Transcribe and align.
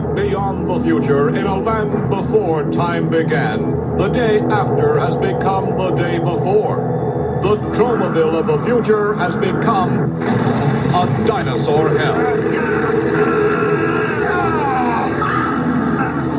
back 0.00 0.14
beyond 0.14 0.68
the 0.68 0.78
future 0.80 1.28
in 1.34 1.46
a 1.46 1.58
land 1.58 2.10
before 2.10 2.70
time 2.70 3.08
began. 3.08 3.96
The 3.96 4.08
day 4.08 4.40
after 4.40 4.98
has 4.98 5.16
become 5.16 5.76
the 5.78 5.90
day 5.92 6.18
before. 6.18 7.38
The 7.42 7.56
Tromaville 7.76 8.38
of 8.38 8.46
the 8.46 8.58
future 8.66 9.14
has 9.14 9.36
become 9.36 10.20
a 10.22 11.24
dinosaur 11.26 11.96
hell. 11.96 12.20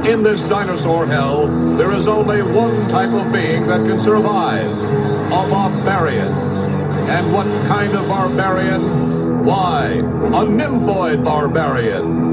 In 0.06 0.22
this 0.24 0.44
dinosaur 0.44 1.08
hell, 1.08 1.48
there 1.78 1.94
is 1.94 2.08
only 2.08 2.44
one 2.44 2.88
type 2.90 3.12
of 3.12 3.32
being 3.34 3.68
that 3.68 3.86
can 3.88 4.00
survive 4.00 4.70
a 4.70 5.50
barbarian. 5.50 6.32
And 7.10 7.34
what 7.34 7.48
kind 7.68 7.94
of 7.96 8.08
barbarian? 8.08 9.46
Why, 9.46 9.94
a 9.94 10.46
nymphoid 10.46 11.24
barbarian. 11.24 12.27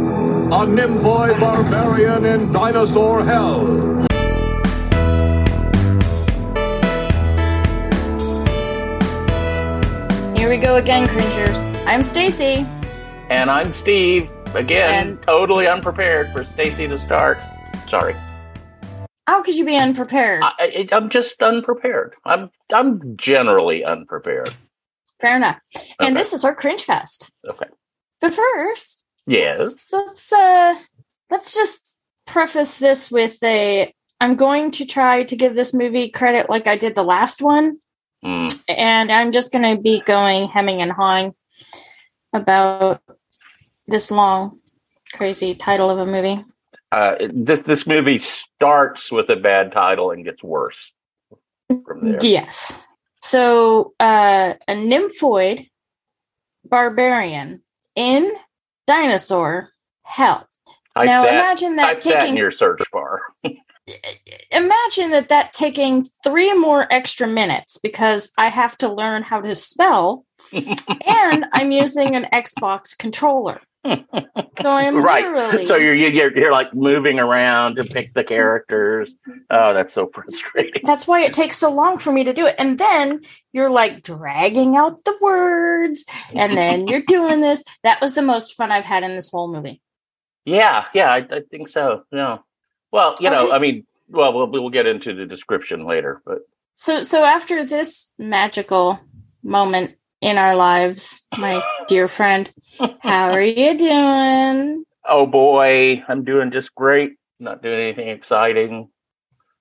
A 0.54 0.58
nymphoid 0.64 1.40
barbarian 1.40 2.24
in 2.26 2.52
dinosaur 2.52 3.24
hell. 3.24 3.66
Here 10.36 10.50
we 10.50 10.56
go 10.58 10.76
again, 10.76 11.06
cringers. 11.08 11.58
I'm 11.86 12.02
Stacy. 12.02 12.66
And 13.30 13.50
I'm 13.50 13.72
Steve. 13.74 14.28
Again, 14.54 15.08
And- 15.08 15.22
totally 15.22 15.66
unprepared 15.66 16.32
for 16.32 16.44
Stacy 16.52 16.86
to 16.88 16.98
start. 16.98 17.38
Sorry, 17.88 18.14
How 19.26 19.42
could 19.42 19.54
you 19.54 19.64
be 19.64 19.76
unprepared? 19.76 20.42
I, 20.42 20.52
I, 20.58 20.88
I'm 20.94 21.08
just 21.08 21.34
unprepared. 21.40 22.14
I'm 22.26 22.50
I'm 22.72 23.16
generally 23.16 23.84
unprepared. 23.84 24.50
Fair 25.20 25.36
enough. 25.36 25.58
And 26.00 26.08
Okay. 26.10 26.14
this 26.14 26.32
is 26.32 26.44
our 26.44 26.54
cringe 26.54 26.82
fest. 26.84 27.30
Okay. 27.48 27.66
But 28.20 28.34
first, 28.34 29.03
Yes. 29.26 29.58
let's, 29.58 29.92
let's 29.92 30.32
uh 30.32 30.74
let's 31.30 31.54
just 31.54 32.00
preface 32.26 32.78
this 32.78 33.10
with 33.10 33.42
a 33.42 33.92
I'm 34.20 34.36
going 34.36 34.70
to 34.72 34.86
try 34.86 35.24
to 35.24 35.36
give 35.36 35.54
this 35.54 35.74
movie 35.74 36.08
credit 36.08 36.48
like 36.48 36.66
I 36.66 36.76
did 36.76 36.94
the 36.94 37.02
last 37.02 37.42
one, 37.42 37.78
Mm. 38.24 38.62
and 38.68 39.12
I'm 39.12 39.32
just 39.32 39.52
going 39.52 39.76
to 39.76 39.82
be 39.82 40.00
going 40.00 40.48
hemming 40.48 40.80
and 40.80 40.90
hawing 40.90 41.34
about 42.32 43.02
this 43.86 44.10
long, 44.10 44.60
crazy 45.12 45.54
title 45.54 45.90
of 45.90 45.98
a 45.98 46.06
movie. 46.06 46.42
Uh, 46.90 47.16
this 47.30 47.60
this 47.66 47.86
movie 47.86 48.18
starts 48.18 49.12
with 49.12 49.28
a 49.28 49.36
bad 49.36 49.72
title 49.72 50.10
and 50.10 50.24
gets 50.24 50.42
worse 50.42 50.90
from 51.68 52.12
there. 52.12 52.18
Yes. 52.22 52.72
So, 53.20 53.92
uh, 54.00 54.54
a 54.68 54.72
nymphoid 54.74 55.68
barbarian 56.64 57.62
in 57.96 58.32
dinosaur 58.86 59.70
hell. 60.02 60.46
Type 60.94 61.06
now, 61.06 61.24
that, 61.24 61.34
imagine 61.34 61.76
that 61.76 62.02
that 62.02 62.12
in 62.12 62.20
taking 62.20 62.36
your 62.36 62.52
search 62.52 62.80
bar. 62.92 63.20
imagine 64.50 65.10
that 65.10 65.28
that 65.28 65.52
taking 65.52 66.04
three 66.22 66.54
more 66.56 66.86
extra 66.92 67.26
minutes 67.26 67.78
because 67.78 68.32
I 68.38 68.48
have 68.48 68.78
to 68.78 68.92
learn 68.92 69.22
how 69.22 69.40
to 69.40 69.56
spell, 69.56 70.24
and 70.52 71.44
I'm 71.52 71.72
using 71.72 72.14
an 72.14 72.26
Xbox 72.32 72.96
controller. 72.96 73.60
So 73.84 73.96
I'm 74.64 74.96
right. 75.02 75.24
literally 75.24 75.66
So 75.66 75.76
you're, 75.76 75.94
you're 75.94 76.36
you're 76.36 76.52
like 76.52 76.72
moving 76.74 77.18
around 77.18 77.76
to 77.76 77.84
pick 77.84 78.14
the 78.14 78.24
characters. 78.24 79.12
Oh, 79.50 79.74
that's 79.74 79.92
so 79.94 80.10
frustrating. 80.14 80.82
That's 80.84 81.06
why 81.06 81.22
it 81.22 81.34
takes 81.34 81.58
so 81.58 81.72
long 81.72 81.98
for 81.98 82.12
me 82.12 82.24
to 82.24 82.32
do 82.32 82.46
it. 82.46 82.54
And 82.58 82.78
then 82.78 83.20
you're 83.52 83.70
like 83.70 84.02
dragging 84.02 84.76
out 84.76 85.04
the 85.04 85.16
words, 85.20 86.06
and 86.34 86.56
then 86.56 86.88
you're 86.88 87.02
doing 87.06 87.40
this. 87.40 87.62
That 87.82 88.00
was 88.00 88.14
the 88.14 88.22
most 88.22 88.54
fun 88.54 88.72
I've 88.72 88.84
had 88.84 89.02
in 89.02 89.10
this 89.14 89.30
whole 89.30 89.52
movie. 89.52 89.82
Yeah, 90.46 90.84
yeah, 90.94 91.10
I, 91.10 91.18
I 91.18 91.40
think 91.50 91.68
so. 91.68 92.04
Yeah. 92.12 92.38
Well, 92.92 93.14
you 93.20 93.30
know, 93.30 93.46
Okay. 93.46 93.52
I 93.52 93.58
mean, 93.58 93.86
well, 94.08 94.32
we'll 94.32 94.50
we'll 94.50 94.70
get 94.70 94.86
into 94.86 95.14
the 95.14 95.26
description 95.26 95.86
later, 95.86 96.22
but 96.24 96.38
So, 96.76 97.02
so 97.02 97.24
after 97.24 97.64
this 97.64 98.12
magical 98.18 99.00
moment 99.42 99.96
in 100.20 100.38
our 100.38 100.54
lives, 100.56 101.26
my 101.36 101.62
dear 101.86 102.08
friend, 102.08 102.52
how 103.00 103.30
are 103.30 103.42
you 103.42 103.78
doing? 103.78 104.84
oh 105.06 105.26
boy, 105.26 106.02
I'm 106.08 106.24
doing 106.24 106.50
just 106.50 106.74
great. 106.74 107.12
Not 107.40 107.62
doing 107.62 107.78
anything 107.80 108.08
exciting. 108.08 108.88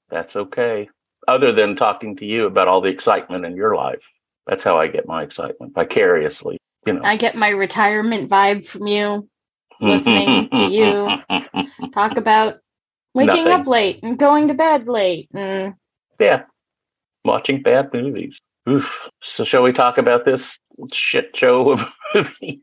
That's 0.09 0.35
okay. 0.35 0.89
Other 1.27 1.51
than 1.51 1.75
talking 1.75 2.15
to 2.17 2.25
you 2.25 2.45
about 2.45 2.67
all 2.67 2.81
the 2.81 2.89
excitement 2.89 3.45
in 3.45 3.55
your 3.55 3.75
life. 3.75 4.01
That's 4.47 4.63
how 4.63 4.77
I 4.77 4.87
get 4.87 5.07
my 5.07 5.23
excitement 5.23 5.73
vicariously. 5.73 6.57
You 6.85 6.93
know, 6.93 7.01
I 7.03 7.15
get 7.15 7.35
my 7.35 7.49
retirement 7.49 8.29
vibe 8.29 8.65
from 8.65 8.87
you. 8.87 9.27
listening 9.81 10.49
to 10.49 10.67
you. 10.67 11.17
Talk 11.93 12.17
about 12.17 12.57
waking 13.13 13.45
Nothing. 13.45 13.61
up 13.61 13.67
late 13.67 13.99
and 14.03 14.19
going 14.19 14.49
to 14.49 14.53
bed 14.53 14.87
late. 14.87 15.29
And 15.33 15.75
yeah, 16.19 16.43
watching 17.25 17.61
bad 17.61 17.93
movies. 17.93 18.35
Oof. 18.69 18.85
So, 19.23 19.43
shall 19.43 19.63
we 19.63 19.73
talk 19.73 19.97
about 19.97 20.25
this 20.25 20.57
shit 20.93 21.35
show 21.35 21.71
of 21.71 21.79
movie? 22.13 22.61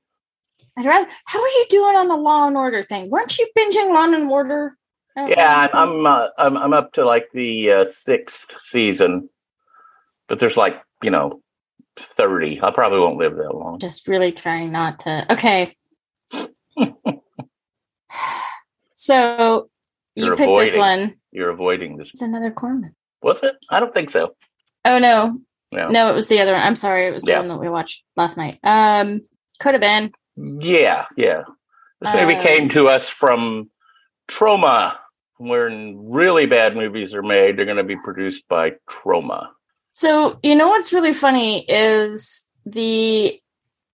I'd 0.78 0.86
rather. 0.86 1.08
How 1.26 1.40
are 1.40 1.48
you 1.48 1.66
doing 1.70 1.96
on 1.96 2.08
the 2.08 2.16
Law 2.16 2.46
and 2.46 2.56
Order 2.56 2.82
thing? 2.82 3.10
Weren't 3.10 3.36
you 3.38 3.46
binging 3.56 3.92
Law 3.92 4.04
and 4.12 4.30
Order? 4.30 4.76
Yeah, 5.16 5.68
I'm 5.72 5.90
I'm 5.90 6.06
uh, 6.06 6.28
I'm, 6.38 6.56
I'm 6.56 6.72
up 6.72 6.92
to 6.94 7.04
like 7.04 7.26
the 7.34 7.70
uh, 7.72 7.84
sixth 8.04 8.38
season, 8.70 9.28
but 10.28 10.38
there's 10.40 10.56
like 10.56 10.80
you 11.02 11.10
know 11.10 11.42
thirty. 12.16 12.60
I 12.62 12.70
probably 12.70 13.00
won't 13.00 13.18
live 13.18 13.36
that 13.36 13.54
long. 13.54 13.78
just 13.80 14.06
really 14.08 14.32
trying 14.32 14.72
not 14.72 15.00
to. 15.00 15.26
Okay. 15.32 15.66
so 18.94 19.68
you 20.14 20.26
You're 20.26 20.36
picked 20.36 20.54
this 20.58 20.74
avoiding. 20.74 21.00
one. 21.08 21.14
You're 21.32 21.50
avoiding 21.50 21.96
this. 21.96 22.08
It's 22.12 22.22
another 22.22 22.50
Corman. 22.52 22.94
Was 23.22 23.36
it? 23.42 23.54
I 23.70 23.80
don't 23.80 23.92
think 23.94 24.10
so. 24.10 24.34
Oh 24.84 24.98
no, 24.98 25.38
No. 25.72 25.88
no, 25.88 26.10
it 26.10 26.14
was 26.14 26.28
the 26.28 26.40
other 26.40 26.52
one. 26.52 26.62
I'm 26.62 26.76
sorry, 26.76 27.06
it 27.06 27.12
was 27.12 27.24
the 27.24 27.32
Yeah. 27.32 27.40
one 27.40 27.48
that 27.48 27.58
we 27.60 27.68
watched 27.68 28.04
last 28.16 28.36
night. 28.38 28.56
Um, 28.64 29.20
could 29.60 29.74
have 29.74 29.80
been. 29.80 30.12
Yeah, 30.36 31.04
yeah. 31.16 31.42
This 32.00 32.14
movie 32.14 32.34
Um, 32.34 32.42
came 32.42 32.68
to 32.70 32.88
us 32.88 33.08
from 33.08 33.70
Troma. 34.30 34.96
When 35.38 36.10
really 36.10 36.46
bad 36.46 36.74
movies 36.76 37.14
are 37.14 37.22
made, 37.22 37.56
they're 37.56 37.64
going 37.64 37.76
to 37.78 37.84
be 37.84 37.96
produced 37.96 38.42
by 38.48 38.72
Troma. 38.88 39.48
So 39.92 40.38
you 40.42 40.54
know 40.54 40.68
what's 40.68 40.92
really 40.92 41.14
funny 41.14 41.64
is 41.68 42.48
the 42.66 43.40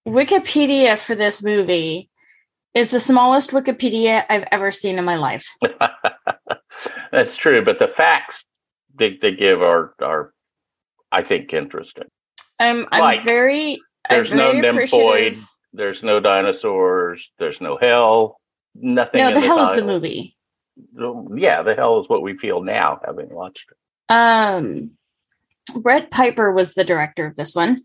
Wikipedia 0.07 0.99
for 0.99 1.15
this 1.15 1.43
movie 1.43 2.11
is 2.75 2.91
the 2.91 3.01
smallest 3.01 3.51
Wikipedia 3.53 4.25
I've 4.29 4.45
ever 4.53 4.71
seen 4.71 4.99
in 4.99 5.05
my 5.05 5.17
life. 5.17 5.49
That's 7.13 7.37
true, 7.37 7.65
but 7.65 7.79
the 7.79 7.89
facts 7.97 8.45
they, 8.99 9.17
they 9.21 9.35
give 9.35 9.63
are 9.63 9.95
are 10.01 10.33
I 11.13 11.23
think 11.23 11.53
interesting. 11.53 12.05
I'm 12.59 12.87
I'm 12.91 13.01
Like, 13.01 13.25
very 13.25 13.81
there's 14.11 14.31
I'm 14.31 14.37
no 14.37 14.53
very 14.53 14.87
nymphoid. 14.87 15.43
There's 15.77 16.03
no 16.03 16.21
dinosaurs. 16.21 17.23
There's 17.39 17.61
no 17.61 17.77
hell. 17.77 18.41
Nothing. 18.75 19.21
No, 19.21 19.29
in 19.29 19.35
the 19.35 19.41
hell 19.41 19.61
is 19.61 19.75
the 19.75 19.85
movie. 19.85 20.37
Yeah, 21.35 21.63
the 21.63 21.75
hell 21.75 22.01
is 22.01 22.09
what 22.09 22.23
we 22.23 22.37
feel 22.39 22.63
now, 22.63 23.01
having 23.05 23.29
watched 23.31 23.67
it. 23.71 23.77
Um, 24.13 24.93
Brett 25.83 26.11
Piper 26.11 26.53
was 26.53 26.75
the 26.75 26.85
director 26.85 27.27
of 27.27 27.37
this 27.37 27.55
one, 27.55 27.83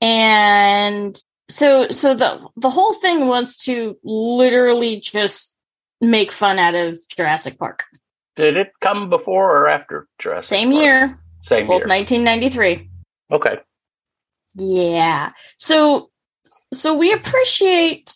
and 0.00 1.20
so 1.48 1.88
so 1.90 2.14
the 2.14 2.46
the 2.56 2.70
whole 2.70 2.92
thing 2.94 3.28
was 3.28 3.56
to 3.58 3.98
literally 4.04 5.00
just 5.00 5.56
make 6.00 6.32
fun 6.32 6.58
out 6.58 6.74
of 6.74 6.98
Jurassic 7.14 7.58
Park. 7.58 7.84
Did 8.36 8.56
it 8.56 8.72
come 8.82 9.10
before 9.10 9.56
or 9.56 9.68
after 9.68 10.06
Jurassic? 10.18 10.44
Same 10.48 10.70
Park? 10.70 10.82
year, 10.82 11.18
Same 11.46 11.58
year. 11.60 11.66
both 11.66 11.80
year. 11.88 11.98
1993. 11.98 12.90
Okay. 13.32 13.58
Yeah. 14.56 15.32
So 15.58 16.10
so 16.74 16.94
we 16.94 17.12
appreciate 17.12 18.12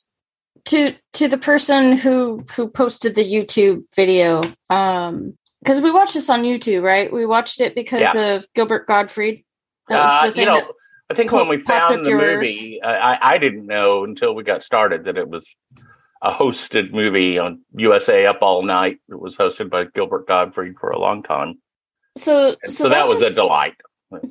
to 0.66 0.94
to 1.14 1.28
the 1.28 1.38
person 1.38 1.96
who 1.96 2.44
who 2.54 2.68
posted 2.68 3.14
the 3.14 3.24
YouTube 3.24 3.84
video 3.96 4.42
um 4.70 5.36
because 5.62 5.80
we 5.82 5.90
watched 5.90 6.14
this 6.14 6.30
on 6.30 6.42
YouTube, 6.44 6.82
right? 6.82 7.12
We 7.12 7.26
watched 7.26 7.60
it 7.60 7.74
because 7.74 8.14
of 8.14 8.46
Gilbert 8.54 8.86
Gottfried. 8.86 9.44
That 9.88 10.00
was 10.02 10.10
Uh, 10.10 10.26
the 10.26 10.32
thing 10.32 10.40
you 10.42 10.46
know, 10.48 10.56
that- 10.60 10.68
I 11.10 11.14
think 11.14 11.32
when 11.32 11.48
we 11.48 11.62
found 11.62 12.04
the 12.04 12.10
yours. 12.10 12.46
movie, 12.46 12.82
I, 12.82 13.14
I 13.14 13.34
I 13.34 13.38
didn't 13.38 13.66
know 13.66 14.04
until 14.04 14.34
we 14.34 14.42
got 14.44 14.62
started 14.62 15.04
that 15.04 15.16
it 15.16 15.26
was 15.28 15.46
a 16.20 16.30
hosted 16.32 16.92
movie 16.92 17.38
on 17.38 17.62
USA 17.76 18.26
Up 18.26 18.38
All 18.42 18.62
Night. 18.62 18.98
It 19.08 19.18
was 19.18 19.34
hosted 19.36 19.70
by 19.70 19.84
Gilbert 19.94 20.26
Gottfried 20.28 20.74
for 20.78 20.90
a 20.90 20.98
long 20.98 21.22
time. 21.22 21.60
so 22.16 22.56
so, 22.66 22.68
so, 22.68 22.88
that, 22.90 23.08
was, 23.08 23.22
a 23.22 23.34
delight. 23.34 23.76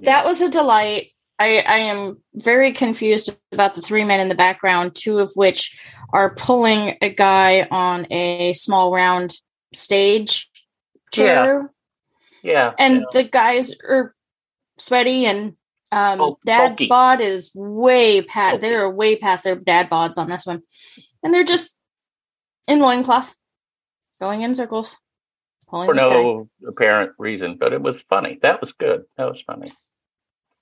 That 0.03 0.23
was 0.25 0.39
a 0.41 0.49
delight. 0.49 1.11
I, 1.39 1.59
I 1.59 1.77
am 1.79 2.17
very 2.33 2.71
confused 2.71 3.35
about 3.51 3.75
the 3.75 3.81
three 3.81 4.03
men 4.03 4.19
in 4.19 4.29
the 4.29 4.35
background, 4.35 4.95
two 4.95 5.19
of 5.19 5.31
which 5.35 5.77
are 6.11 6.33
pulling 6.33 6.97
a 7.01 7.13
guy 7.13 7.67
on 7.69 8.07
a 8.11 8.53
small 8.53 8.91
round 8.91 9.33
stage 9.73 10.49
chair. 11.11 11.71
yeah. 12.43 12.73
and 12.79 12.97
yeah. 13.01 13.05
the 13.13 13.23
guys 13.23 13.71
are 13.87 14.13
sweaty 14.77 15.25
and 15.25 15.53
um 15.91 16.19
Oh, 16.21 16.37
dad 16.45 16.69
bulky. 16.69 16.87
bod 16.87 17.21
is 17.21 17.51
way 17.55 18.21
past 18.21 18.59
they're 18.61 18.89
way 18.89 19.15
past 19.15 19.43
their 19.43 19.55
dad 19.55 19.89
bods 19.89 20.17
on 20.17 20.27
this 20.27 20.45
one 20.45 20.61
and 21.23 21.33
they're 21.33 21.45
just 21.45 21.79
in 22.67 22.79
loincloths 22.79 23.37
Going 24.19 24.41
in 24.41 24.55
circles. 24.55 24.97
Pulling 25.69 25.87
for 25.87 25.93
no 25.93 26.49
apparent 26.67 27.11
reason, 27.19 27.57
but 27.59 27.73
it 27.73 27.81
was 27.81 28.01
funny. 28.09 28.39
That 28.41 28.61
was 28.61 28.73
good. 28.73 29.03
That 29.17 29.25
was 29.25 29.41
funny. 29.45 29.67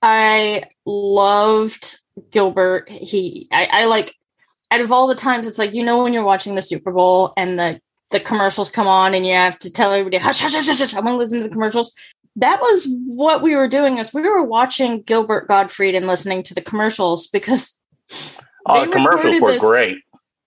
I 0.02 0.64
loved 0.84 2.00
Gilbert. 2.30 2.88
He, 2.88 3.48
I, 3.50 3.66
I 3.66 3.84
like, 3.86 4.14
out 4.70 4.80
of 4.80 4.92
all 4.92 5.06
the 5.06 5.14
times, 5.14 5.46
it's 5.46 5.58
like 5.58 5.72
you 5.74 5.84
know 5.84 6.02
when 6.02 6.12
you're 6.12 6.24
watching 6.24 6.54
the 6.54 6.62
Super 6.62 6.92
Bowl 6.92 7.32
and 7.36 7.58
the 7.58 7.80
the 8.10 8.20
commercials 8.20 8.70
come 8.70 8.86
on 8.86 9.14
and 9.14 9.26
you 9.26 9.32
have 9.34 9.58
to 9.60 9.70
tell 9.70 9.92
everybody 9.92 10.16
hush 10.18 10.38
hush 10.40 10.54
hush 10.54 10.66
hush. 10.66 10.78
hush 10.78 10.94
I 10.94 11.00
want 11.00 11.14
to 11.14 11.18
listen 11.18 11.40
to 11.42 11.48
the 11.48 11.52
commercials. 11.52 11.94
That 12.36 12.60
was 12.60 12.86
what 13.06 13.42
we 13.42 13.56
were 13.56 13.68
doing. 13.68 13.98
Is 13.98 14.12
we 14.14 14.22
were 14.22 14.42
watching 14.42 15.02
Gilbert 15.02 15.48
Gottfried 15.48 15.94
and 15.94 16.06
listening 16.06 16.42
to 16.44 16.54
the 16.54 16.60
commercials 16.62 17.28
because 17.28 17.78
Oh, 18.66 18.84
the 18.84 18.90
commercials 18.92 19.40
were 19.40 19.58
great. 19.58 19.98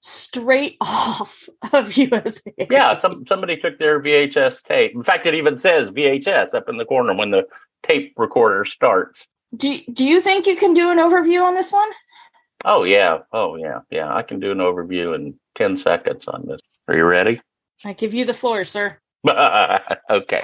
straight 0.01 0.77
off 0.81 1.47
of 1.73 1.95
USA. 1.97 2.51
Yeah, 2.69 2.99
some 3.01 3.25
somebody 3.27 3.57
took 3.57 3.79
their 3.79 4.01
VHS 4.01 4.61
tape. 4.63 4.93
In 4.95 5.03
fact, 5.03 5.25
it 5.25 5.33
even 5.35 5.59
says 5.59 5.89
VHS 5.89 6.53
up 6.53 6.67
in 6.69 6.77
the 6.77 6.85
corner 6.85 7.13
when 7.13 7.31
the 7.31 7.43
tape 7.85 8.13
recorder 8.17 8.65
starts. 8.65 9.25
Do 9.55 9.79
Do 9.91 10.05
you 10.05 10.21
think 10.21 10.45
you 10.45 10.55
can 10.55 10.73
do 10.73 10.91
an 10.91 10.97
overview 10.97 11.43
on 11.43 11.55
this 11.55 11.71
one? 11.71 11.89
Oh 12.65 12.83
yeah, 12.83 13.19
oh 13.31 13.55
yeah, 13.55 13.79
yeah. 13.89 14.13
I 14.13 14.21
can 14.21 14.39
do 14.39 14.51
an 14.51 14.57
overview 14.57 15.15
in 15.15 15.35
ten 15.55 15.77
seconds 15.77 16.25
on 16.27 16.45
this. 16.45 16.59
Are 16.87 16.95
you 16.95 17.05
ready? 17.05 17.41
I 17.85 17.93
give 17.93 18.13
you 18.13 18.25
the 18.25 18.33
floor, 18.33 18.63
sir. 18.63 18.97
okay. 20.09 20.43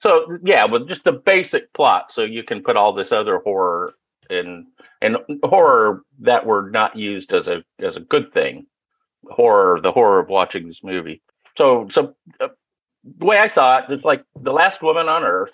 So 0.00 0.38
yeah, 0.44 0.64
with 0.66 0.88
just 0.88 1.04
the 1.04 1.12
basic 1.12 1.72
plot, 1.72 2.12
so 2.12 2.22
you 2.22 2.42
can 2.42 2.62
put 2.62 2.76
all 2.76 2.92
this 2.92 3.12
other 3.12 3.38
horror 3.38 3.94
in 4.30 4.66
and 5.02 5.16
horror 5.42 6.02
that 6.20 6.46
were 6.46 6.70
not 6.70 6.96
used 6.96 7.32
as 7.32 7.46
a 7.48 7.62
as 7.80 7.96
a 7.96 8.00
good 8.00 8.32
thing. 8.32 8.66
Horror, 9.28 9.80
the 9.80 9.92
horror 9.92 10.20
of 10.20 10.28
watching 10.28 10.68
this 10.68 10.80
movie. 10.82 11.22
So 11.56 11.88
so 11.90 12.14
uh, 12.40 12.48
the 13.18 13.24
way 13.24 13.36
I 13.36 13.48
saw 13.48 13.78
it, 13.78 13.84
it's 13.88 14.04
like 14.04 14.24
the 14.40 14.52
last 14.52 14.82
woman 14.82 15.08
on 15.08 15.24
Earth. 15.24 15.52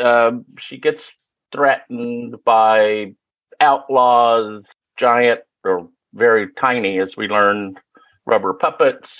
Um, 0.00 0.46
she 0.58 0.78
gets 0.78 1.02
threatened 1.52 2.36
by 2.44 3.14
outlaws, 3.60 4.64
giant 4.96 5.40
or 5.64 5.88
very 6.14 6.48
tiny, 6.58 6.98
as 6.98 7.16
we 7.16 7.28
learned, 7.28 7.78
rubber 8.26 8.54
puppets 8.54 9.10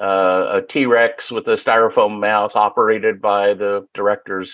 uh, 0.00 0.58
a 0.58 0.62
T 0.68 0.86
Rex 0.86 1.30
with 1.30 1.46
a 1.48 1.56
styrofoam 1.56 2.20
mouth 2.20 2.52
operated 2.54 3.20
by 3.20 3.54
the 3.54 3.86
director's 3.94 4.50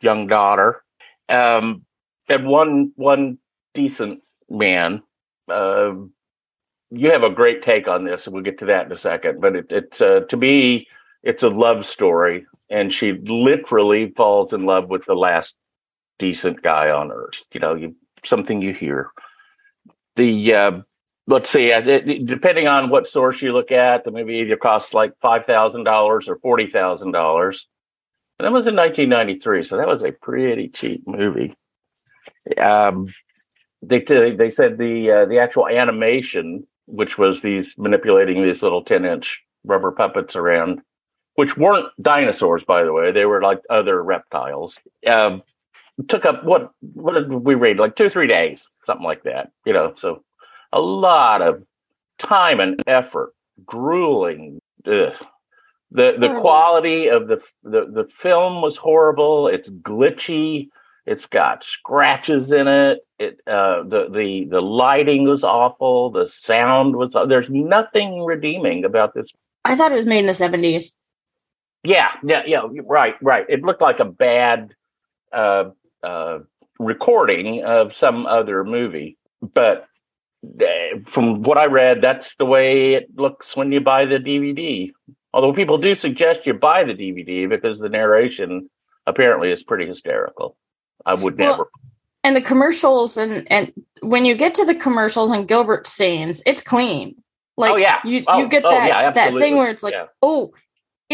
young 0.00 0.26
daughter, 0.26 0.82
um, 1.28 1.84
and 2.28 2.46
one 2.46 2.92
one 2.96 3.38
decent 3.74 4.20
man. 4.50 5.02
Uh, 5.48 5.92
you 6.90 7.10
have 7.10 7.22
a 7.22 7.30
great 7.30 7.62
take 7.62 7.88
on 7.88 8.04
this, 8.04 8.26
and 8.26 8.34
we'll 8.34 8.42
get 8.42 8.58
to 8.58 8.66
that 8.66 8.86
in 8.86 8.92
a 8.92 8.98
second. 8.98 9.40
But 9.40 9.56
it, 9.56 9.66
it's 9.70 10.00
uh, 10.00 10.20
to 10.28 10.36
me, 10.36 10.88
it's 11.22 11.42
a 11.42 11.48
love 11.48 11.86
story, 11.86 12.46
and 12.68 12.92
she 12.92 13.12
literally 13.12 14.12
falls 14.16 14.52
in 14.52 14.64
love 14.64 14.88
with 14.88 15.04
the 15.06 15.14
last 15.14 15.54
decent 16.18 16.62
guy 16.62 16.90
on 16.90 17.12
earth. 17.12 17.34
You 17.52 17.60
know, 17.60 17.74
you 17.74 17.96
something 18.24 18.62
you 18.62 18.72
hear. 18.72 19.10
The 20.16 20.54
uh, 20.54 20.70
let's 21.26 21.50
see, 21.50 21.72
uh, 21.72 21.80
depending 21.80 22.68
on 22.68 22.90
what 22.90 23.08
source 23.08 23.40
you 23.42 23.52
look 23.52 23.72
at, 23.72 24.04
the 24.04 24.10
movie 24.10 24.36
either 24.36 24.56
costs 24.56 24.94
like 24.94 25.12
five 25.20 25.46
thousand 25.46 25.84
dollars 25.84 26.26
or 26.28 26.38
forty 26.38 26.70
thousand 26.70 27.12
dollars. 27.12 27.66
And 28.38 28.46
that 28.46 28.52
was 28.52 28.66
in 28.66 28.74
1993, 28.74 29.64
so 29.64 29.76
that 29.76 29.86
was 29.86 30.02
a 30.02 30.10
pretty 30.10 30.68
cheap 30.68 31.06
movie. 31.06 31.54
Um, 32.60 33.06
they 33.80 34.00
they 34.00 34.50
said 34.50 34.78
the 34.78 35.10
uh, 35.10 35.24
the 35.26 35.38
actual 35.38 35.68
animation, 35.68 36.66
which 36.86 37.16
was 37.16 37.40
these 37.42 37.72
manipulating 37.78 38.42
these 38.42 38.62
little 38.62 38.82
10 38.84 39.04
inch 39.04 39.40
rubber 39.64 39.92
puppets 39.92 40.36
around, 40.36 40.80
which 41.36 41.56
weren't 41.56 41.86
dinosaurs, 42.00 42.62
by 42.66 42.84
the 42.84 42.92
way, 42.92 43.12
they 43.12 43.24
were 43.24 43.42
like 43.42 43.60
other 43.70 44.02
reptiles. 44.02 44.74
Um, 45.10 45.42
took 46.08 46.24
up 46.24 46.44
what 46.44 46.70
what 46.80 47.14
did 47.14 47.30
we 47.30 47.54
read 47.54 47.78
like 47.78 47.96
two 47.96 48.10
three 48.10 48.26
days, 48.26 48.66
something 48.86 49.04
like 49.04 49.22
that. 49.24 49.50
You 49.64 49.72
know, 49.72 49.94
so 49.98 50.22
a 50.72 50.80
lot 50.80 51.42
of 51.42 51.62
time 52.18 52.60
and 52.60 52.82
effort, 52.86 53.32
grueling. 53.64 54.60
Ugh. 54.86 55.14
The 55.90 56.16
the 56.18 56.40
quality 56.40 57.08
of 57.08 57.28
the, 57.28 57.40
the 57.62 57.86
the 57.86 58.08
film 58.20 58.62
was 58.62 58.76
horrible. 58.76 59.46
It's 59.46 59.68
glitchy. 59.68 60.68
It's 61.06 61.26
got 61.26 61.62
scratches 61.64 62.50
in 62.50 62.66
it. 62.66 63.06
It 63.20 63.40
uh, 63.46 63.84
the 63.84 64.08
the 64.12 64.46
the 64.50 64.60
lighting 64.60 65.28
was 65.28 65.44
awful. 65.44 66.10
The 66.10 66.28
sound 66.42 66.96
was. 66.96 67.10
There's 67.28 67.48
nothing 67.48 68.24
redeeming 68.24 68.84
about 68.84 69.14
this. 69.14 69.28
I 69.64 69.76
thought 69.76 69.92
it 69.92 69.96
was 69.96 70.06
made 70.06 70.20
in 70.20 70.26
the 70.26 70.34
seventies. 70.34 70.96
Yeah, 71.84 72.08
yeah, 72.24 72.42
yeah. 72.46 72.62
Right, 72.84 73.14
right. 73.22 73.44
It 73.48 73.62
looked 73.62 73.82
like 73.82 74.00
a 74.00 74.04
bad 74.04 74.74
uh, 75.32 75.70
uh, 76.04 76.38
recording 76.78 77.64
of 77.64 77.94
some 77.94 78.26
other 78.26 78.64
movie, 78.64 79.16
but 79.40 79.86
uh, 80.44 80.98
from 81.12 81.42
what 81.42 81.58
I 81.58 81.66
read, 81.66 82.00
that's 82.02 82.34
the 82.38 82.44
way 82.44 82.94
it 82.94 83.08
looks 83.16 83.56
when 83.56 83.72
you 83.72 83.80
buy 83.80 84.04
the 84.04 84.16
DVD. 84.16 84.92
Although 85.32 85.52
people 85.52 85.78
do 85.78 85.96
suggest 85.96 86.40
you 86.44 86.54
buy 86.54 86.84
the 86.84 86.92
DVD 86.92 87.48
because 87.48 87.78
the 87.78 87.88
narration 87.88 88.70
apparently 89.06 89.50
is 89.50 89.62
pretty 89.62 89.86
hysterical. 89.86 90.56
I 91.04 91.14
would 91.14 91.38
Well, 91.38 91.50
never. 91.50 91.68
And 92.22 92.34
the 92.36 92.40
commercials 92.40 93.16
and 93.16 93.46
and 93.50 93.72
when 94.00 94.24
you 94.24 94.34
get 94.34 94.54
to 94.54 94.64
the 94.64 94.74
commercials 94.74 95.30
and 95.30 95.46
Gilbert 95.46 95.86
scenes, 95.86 96.42
it's 96.46 96.62
clean. 96.62 97.16
Like 97.56 97.72
Oh, 97.72 97.76
yeah. 97.76 97.98
you 98.04 98.24
Oh, 98.26 98.40
you 98.40 98.48
get 98.48 98.64
oh, 98.64 98.70
that 98.70 98.88
yeah, 98.88 99.10
that 99.10 99.34
thing 99.34 99.56
where 99.56 99.70
it's 99.70 99.82
like, 99.82 99.92
Yeah. 99.92 100.06
oh, 100.22 100.54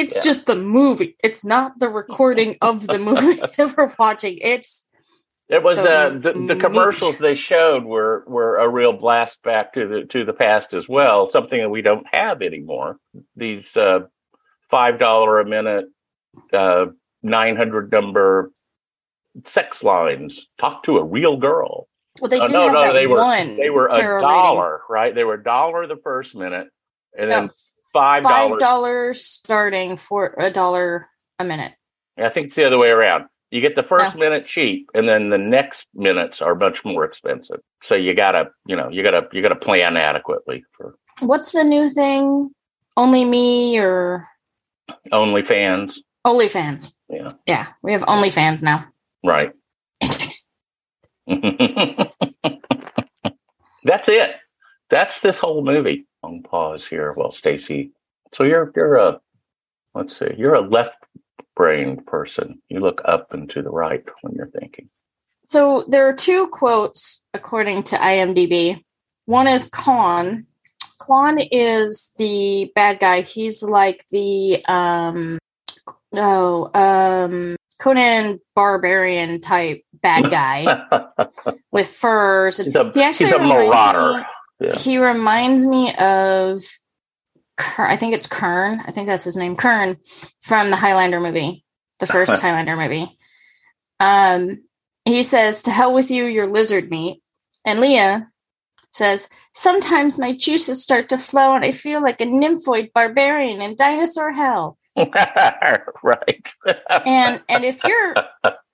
it's 0.00 0.17
Yeah. 0.17 0.23
just 0.23 0.47
the 0.47 0.56
movie. 0.56 1.17
It's 1.23 1.44
not 1.44 1.79
the 1.79 1.88
recording 1.88 2.56
of 2.61 2.87
the 2.87 2.99
movie 2.99 3.35
that 3.56 3.75
we're 3.76 3.93
watching. 3.99 4.38
It's 4.41 4.87
It 5.49 5.62
was 5.62 5.79
the 5.79 5.91
uh, 5.91 6.08
the, 6.11 6.32
the 6.55 6.56
commercials 6.56 7.19
they 7.19 7.35
showed 7.35 7.85
were 7.85 8.25
were 8.26 8.56
a 8.58 8.69
real 8.69 8.93
blast 8.93 9.37
back 9.43 9.73
to 9.75 9.87
the 9.88 10.05
to 10.12 10.25
the 10.25 10.32
past 10.32 10.75
as 10.75 10.88
well. 10.88 11.31
Something 11.31 11.61
that 11.61 11.70
we 11.70 11.82
don't 11.82 12.06
have 12.12 12.43
anymore. 12.43 12.99
These 13.37 13.67
uh, 13.76 14.00
five 14.70 14.99
dollar 14.99 15.41
a 15.41 15.44
minute, 15.47 15.87
uh, 16.52 16.87
nine 17.23 17.56
hundred 17.56 17.91
number 17.93 18.52
sex 19.47 19.82
lines. 19.82 20.38
Talk 20.61 20.85
to 20.85 20.99
a 20.99 21.05
real 21.05 21.37
girl. 21.37 21.88
well, 22.20 22.29
they 22.29 22.41
Oh, 22.41 22.47
no, 22.47 22.62
have 22.64 22.73
no, 22.73 22.81
that 22.81 22.93
they 22.93 23.06
were- 23.06 23.19
one. 23.19 23.56
They 23.56 23.70
were 23.70 23.87
a 23.87 24.20
dollar, 24.20 24.82
right? 24.88 25.14
They 25.14 25.25
were 25.25 25.35
a 25.35 25.43
dollar 25.43 25.87
the 25.87 25.97
first 26.02 26.35
minute, 26.35 26.69
and 27.17 27.31
then 27.31 27.44
No, 27.47 27.50
five 27.92 28.22
dollars. 28.58 29.25
starting 29.25 29.96
for 29.96 30.35
a 30.38 30.50
dollar 30.50 31.06
a 31.38 31.44
minute. 31.44 31.73
I 32.18 32.28
think 32.28 32.49
it's 32.49 32.56
the 32.56 32.66
other 32.66 32.78
way 32.78 32.88
around. 32.88 33.26
You 33.50 33.61
get 33.61 33.75
the 33.75 33.82
first 33.82 34.14
minute 34.14 34.47
cheap, 34.47 34.88
and 34.94 35.09
then 35.09 35.30
the 35.30 35.38
next 35.38 35.87
minutes 35.94 36.40
are 36.40 36.54
much 36.54 36.85
more 36.85 37.04
expensive. 37.04 37.61
So 37.82 37.97
you 37.97 38.14
gotta, 38.14 38.50
you 38.66 38.76
know, 38.76 38.88
you 38.90 39.02
gotta, 39.02 39.26
you 39.32 39.42
gotta 39.42 39.56
plan 39.56 39.97
adequately 39.97 40.62
for 40.76 40.94
What's 41.20 41.50
the 41.52 41.64
new 41.64 41.88
thing? 41.88 42.50
Only 42.97 43.25
me 43.25 43.78
or 43.80 44.26
only 45.11 45.42
OnlyFans. 45.42 45.99
OnlyFans? 46.26 46.94
Yeah, 47.09 47.30
Yeah, 47.47 47.66
we 47.82 47.92
have 47.92 48.02
OnlyFans 48.02 48.62
now. 48.62 48.85
right. 49.25 49.52
That's 53.85 54.09
it. 54.09 54.30
That's 54.90 55.20
this 55.20 55.38
whole 55.38 55.64
movie. 55.64 56.06
Long 56.23 56.43
pause 56.43 56.87
here. 56.89 57.15
Well, 57.17 57.33
Stacy, 57.33 57.93
so 58.35 58.45
you're 58.45 58.73
you're 58.77 58.97
a 58.97 59.21
let's 59.95 60.19
see, 60.19 60.27
you're 60.37 60.55
a 60.55 60.61
left-brained 60.61 62.07
person. 62.07 62.61
You 62.69 62.81
look 62.81 63.00
up 63.05 63.33
and 63.33 63.49
to 63.50 63.62
the 63.62 63.71
right 63.71 64.05
when 64.23 64.35
you're 64.35 64.50
thinking. 64.50 64.89
So 65.47 65.85
there 65.89 66.07
are 66.09 66.12
two 66.12 66.47
quotes 66.49 67.25
according 67.35 67.85
to 67.85 67.97
IMDb. 67.97 68.83
One 69.27 69.49
is 69.49 69.65
Khan. 69.71 70.47
Khan 70.99 71.39
is 71.50 72.12
the 72.19 72.71
bad 72.75 73.00
guy. 73.00 73.23
He's 73.23 73.62
like 73.62 74.05
the 74.11 74.65
um 74.67 75.39
oh 76.15 76.71
um 76.75 77.57
Conan 77.81 78.39
barbarian 78.55 79.41
type 79.41 79.83
bad 79.95 80.31
guy 80.31 80.85
with 81.73 81.89
furs. 81.89 82.59
he's 82.59 82.75
a, 82.77 82.93
He 82.95 83.03
he's 83.05 83.33
a 83.33 83.39
marauder. 83.39 84.19
me- 84.19 84.25
Yeah. 84.61 84.79
He 84.79 84.99
reminds 84.99 85.64
me 85.64 85.95
of 85.95 86.62
Kern, 87.57 87.90
I 87.90 87.97
think 87.97 88.14
it's 88.14 88.26
Kern. 88.26 88.83
I 88.87 88.93
think 88.93 89.07
that's 89.07 89.25
his 89.25 89.37
name. 89.37 89.57
Kern 89.57 89.97
from 90.40 90.71
the 90.71 90.76
Highlander 90.76 91.21
movie, 91.21 91.64
the 91.99 92.07
first 92.07 92.40
Highlander 92.40 92.76
movie. 92.76 93.17
Um, 94.00 94.62
he 95.05 95.23
says, 95.23 95.62
"To 95.62 95.71
hell 95.71 95.95
with 95.95 96.11
you, 96.11 96.25
your 96.25 96.47
lizard 96.47 96.90
meat." 96.90 97.23
And 97.64 97.81
Leah 97.81 98.31
says, 98.93 99.29
"Sometimes 99.55 100.19
my 100.19 100.35
juices 100.35 100.83
start 100.83 101.09
to 101.11 101.19
flow, 101.19 101.55
and 101.55 101.64
I 101.64 101.73
feel 101.73 102.02
like 102.02 102.21
a 102.21 102.26
nymphoid 102.26 102.93
barbarian 102.93 103.61
in 103.61 103.76
dinosaur 103.76 104.33
hell." 104.33 104.79
right. 104.97 106.47
And 107.07 107.43
and 107.49 107.64
if 107.64 107.83
you're 107.85 108.14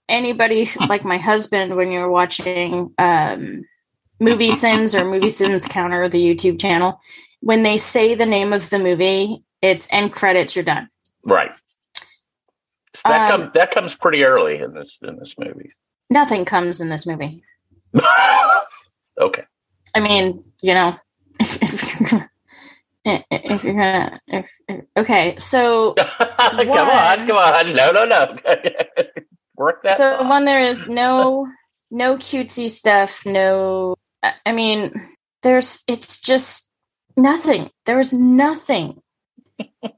anybody 0.09 0.71
like 0.89 1.05
my 1.05 1.19
husband, 1.19 1.77
when 1.77 1.91
you're 1.91 2.11
watching 2.11 2.95
um, 2.99 3.65
movie 4.21 4.51
sins 4.53 4.95
or 4.95 5.05
movie 5.05 5.29
sins 5.29 5.67
counter 5.67 6.09
the 6.09 6.19
YouTube 6.23 6.61
channel, 6.61 7.01
when 7.41 7.63
they 7.63 7.77
say 7.77 8.15
the 8.15 8.27
name 8.27 8.53
of 8.53 8.69
the 8.71 8.79
movie, 8.79 9.43
It's 9.63 9.89
end 9.91 10.13
credits. 10.13 10.55
You're 10.55 10.65
done. 10.65 10.89
Right. 11.25 11.51
That 13.05 13.33
Um, 13.33 13.41
comes 13.41 13.53
that 13.55 13.71
comes 13.75 13.95
pretty 13.95 14.23
early 14.25 14.59
in 14.59 14.75
this 14.75 14.99
in 15.03 15.19
this 15.19 15.35
movie. 15.39 15.73
Nothing 16.11 16.45
comes 16.45 16.81
in 16.81 16.89
this 16.89 17.07
movie. 17.07 17.43
okay. 19.21 19.43
I 19.95 20.01
mean, 20.01 20.45
you 20.63 20.75
know, 20.75 20.95
if, 21.41 21.63
if 21.63 22.01
you're 22.01 22.09
gonna, 22.11 23.25
if- 23.31 23.65
you're 23.65 23.75
gonna, 23.75 24.21
if, 24.29 24.51
if 24.69 24.85
okay, 24.97 25.37
so 25.39 25.95
come 26.39 26.89
on, 26.91 27.27
come 27.27 27.37
on. 27.37 27.75
No, 27.75 27.93
no, 27.93 28.05
no. 28.05 28.37
Work 29.57 29.83
that. 29.85 29.95
so 29.95 30.17
thought. 30.19 30.27
one 30.29 30.45
there 30.45 30.61
is 30.61 30.89
no 30.89 31.49
no 31.91 32.17
cutesy 32.17 32.69
stuff. 32.69 33.25
No, 33.25 33.97
I 34.45 34.53
mean, 34.53 34.93
there's 35.43 35.83
it's 35.89 36.21
just 36.21 36.71
nothing. 37.17 37.71
There 37.85 37.99
is 37.99 38.13
nothing. 38.13 39.01
this 39.83 39.89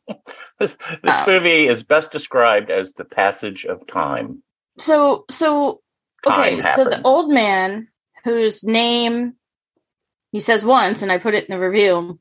this 0.61 0.71
um, 1.05 1.27
movie 1.27 1.69
is 1.69 1.83
best 1.83 2.11
described 2.11 2.71
as 2.71 2.93
the 2.93 3.05
passage 3.05 3.65
of 3.65 3.87
time. 3.87 4.43
So 4.79 5.25
so 5.31 5.81
okay, 6.27 6.61
Time 6.61 6.63
so 6.63 6.85
the 6.85 7.03
old 7.03 7.33
man 7.33 7.89
whose 8.25 8.65
name 8.65 9.35
he 10.33 10.41
says 10.41 10.65
once, 10.65 11.03
and 11.03 11.11
I 11.11 11.19
put 11.19 11.35
it 11.35 11.49
in 11.49 11.59
the 11.59 11.65
review. 11.65 12.19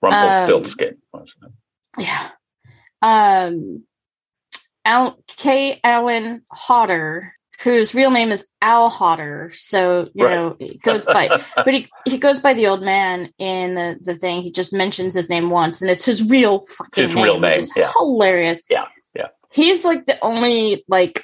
Rumpelstiltskin. 0.00 0.98
wasn't 1.12 1.52
it? 1.98 2.04
Yeah. 2.04 2.30
Um 3.02 3.84
Al 4.84 5.18
K. 5.26 5.80
Allen 5.84 6.42
Hodder, 6.50 7.34
whose 7.62 7.94
real 7.94 8.10
name 8.10 8.30
is 8.30 8.46
Al 8.62 8.88
Hodder. 8.88 9.50
So, 9.54 10.08
you 10.14 10.24
Right. 10.26 10.34
know, 10.34 10.56
it 10.60 10.80
goes 10.82 11.04
by 11.04 11.28
but 11.56 11.74
he, 11.74 11.88
he 12.04 12.18
goes 12.18 12.38
by 12.38 12.54
the 12.54 12.66
old 12.68 12.82
man 12.82 13.32
in 13.38 13.74
the, 13.74 13.98
the 14.00 14.14
thing. 14.14 14.42
He 14.42 14.50
just 14.50 14.72
mentions 14.72 15.14
his 15.14 15.28
name 15.28 15.50
once 15.50 15.80
and 15.82 15.90
it's 15.90 16.04
his 16.04 16.28
real 16.30 16.60
fucking 16.60 17.06
His 17.06 17.14
name, 17.14 17.24
real 17.24 17.40
which 17.40 17.58
is 17.58 17.72
yeah. 17.76 17.90
hilarious. 17.96 18.62
Yeah, 18.70 18.86
yeah. 19.14 19.28
He's 19.50 19.84
like 19.84 20.06
the 20.06 20.18
only 20.24 20.84
like 20.88 21.22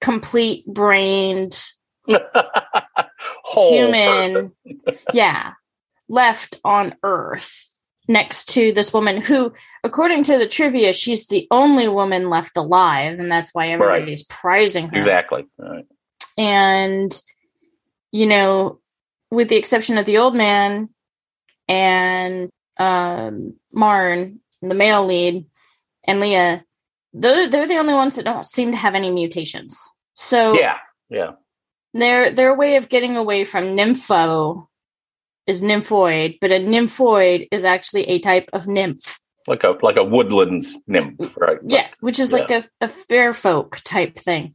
complete 0.00 0.66
brained 0.66 1.62
human 3.54 4.52
yeah 5.12 5.52
left 6.08 6.60
on 6.64 6.94
earth 7.02 7.72
next 8.08 8.50
to 8.50 8.72
this 8.72 8.92
woman 8.92 9.20
who 9.22 9.52
according 9.82 10.22
to 10.24 10.36
the 10.38 10.46
trivia 10.46 10.92
she's 10.92 11.26
the 11.28 11.46
only 11.50 11.88
woman 11.88 12.28
left 12.28 12.56
alive 12.56 13.18
and 13.18 13.30
that's 13.32 13.54
why 13.54 13.68
everybody's 13.68 14.24
prizing 14.24 14.88
her 14.88 14.98
Exactly. 14.98 15.46
Right. 15.58 15.86
and 16.36 17.10
you 18.12 18.26
know 18.26 18.78
with 19.30 19.48
the 19.48 19.56
exception 19.56 19.96
of 19.98 20.04
the 20.06 20.18
old 20.18 20.34
man 20.34 20.90
and 21.68 22.50
um 22.78 23.54
marn 23.72 24.40
the 24.60 24.74
male 24.74 25.06
lead 25.06 25.46
and 26.06 26.20
leah 26.20 26.64
they're, 27.14 27.48
they're 27.48 27.66
the 27.68 27.78
only 27.78 27.94
ones 27.94 28.16
that 28.16 28.24
don't 28.24 28.44
seem 28.46 28.72
to 28.72 28.76
have 28.76 28.94
any 28.94 29.10
mutations 29.10 29.78
so 30.14 30.52
Yeah. 30.58 30.76
Yeah. 31.08 31.32
their 31.94 32.30
their 32.30 32.54
way 32.54 32.76
of 32.76 32.88
getting 32.88 33.16
away 33.16 33.44
from 33.44 33.76
nympho 33.76 34.66
is 35.46 35.62
nymphoid, 35.62 36.38
but 36.40 36.50
a 36.50 36.58
nymphoid 36.58 37.48
is 37.50 37.64
actually 37.64 38.04
a 38.08 38.18
type 38.18 38.48
of 38.52 38.66
nymph. 38.66 39.18
Like 39.46 39.62
a 39.62 39.76
like 39.82 39.96
a 39.96 40.04
woodlands 40.04 40.74
nymph, 40.86 41.20
right? 41.36 41.58
Yeah, 41.66 41.86
which 42.00 42.18
is 42.18 42.32
like 42.32 42.50
a, 42.50 42.64
a 42.80 42.88
fair 42.88 43.34
folk 43.34 43.80
type 43.84 44.18
thing. 44.18 44.54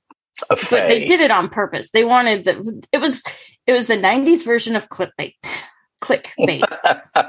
A 0.50 0.58
But 0.70 0.90
they 0.90 1.06
did 1.06 1.20
it 1.20 1.32
on 1.32 1.50
purpose. 1.50 1.92
They 1.92 2.04
wanted 2.04 2.46
the 2.46 2.84
it 2.92 3.00
was 3.00 3.24
it 3.68 3.74
was 3.74 3.88
the 3.88 3.98
'90s 3.98 4.44
version 4.44 4.76
of 4.76 4.90
clickbait. 4.90 5.36
Clickbait. 6.04 6.64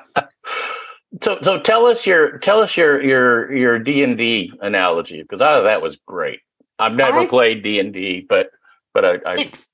so 1.23 1.39
so 1.43 1.61
tell 1.61 1.87
us 1.87 2.07
your 2.07 2.39
tell 2.39 2.61
us 2.61 2.77
your 2.77 3.03
your 3.03 3.53
your 3.55 3.79
D 3.79 4.03
and 4.03 4.17
D 4.17 4.53
analogy 4.63 5.21
because 5.21 5.43
I 5.43 5.47
thought 5.47 5.63
that 5.65 5.83
was 5.83 5.99
great. 6.07 6.41
I've 6.79 6.95
never 6.95 7.21
I- 7.21 7.27
played 7.27 7.63
D 7.63 7.79
and 7.79 7.93
D, 7.93 8.25
but 8.27 8.51
but 8.95 9.05
I, 9.05 9.15
I 9.27 9.35
it's 9.39 9.71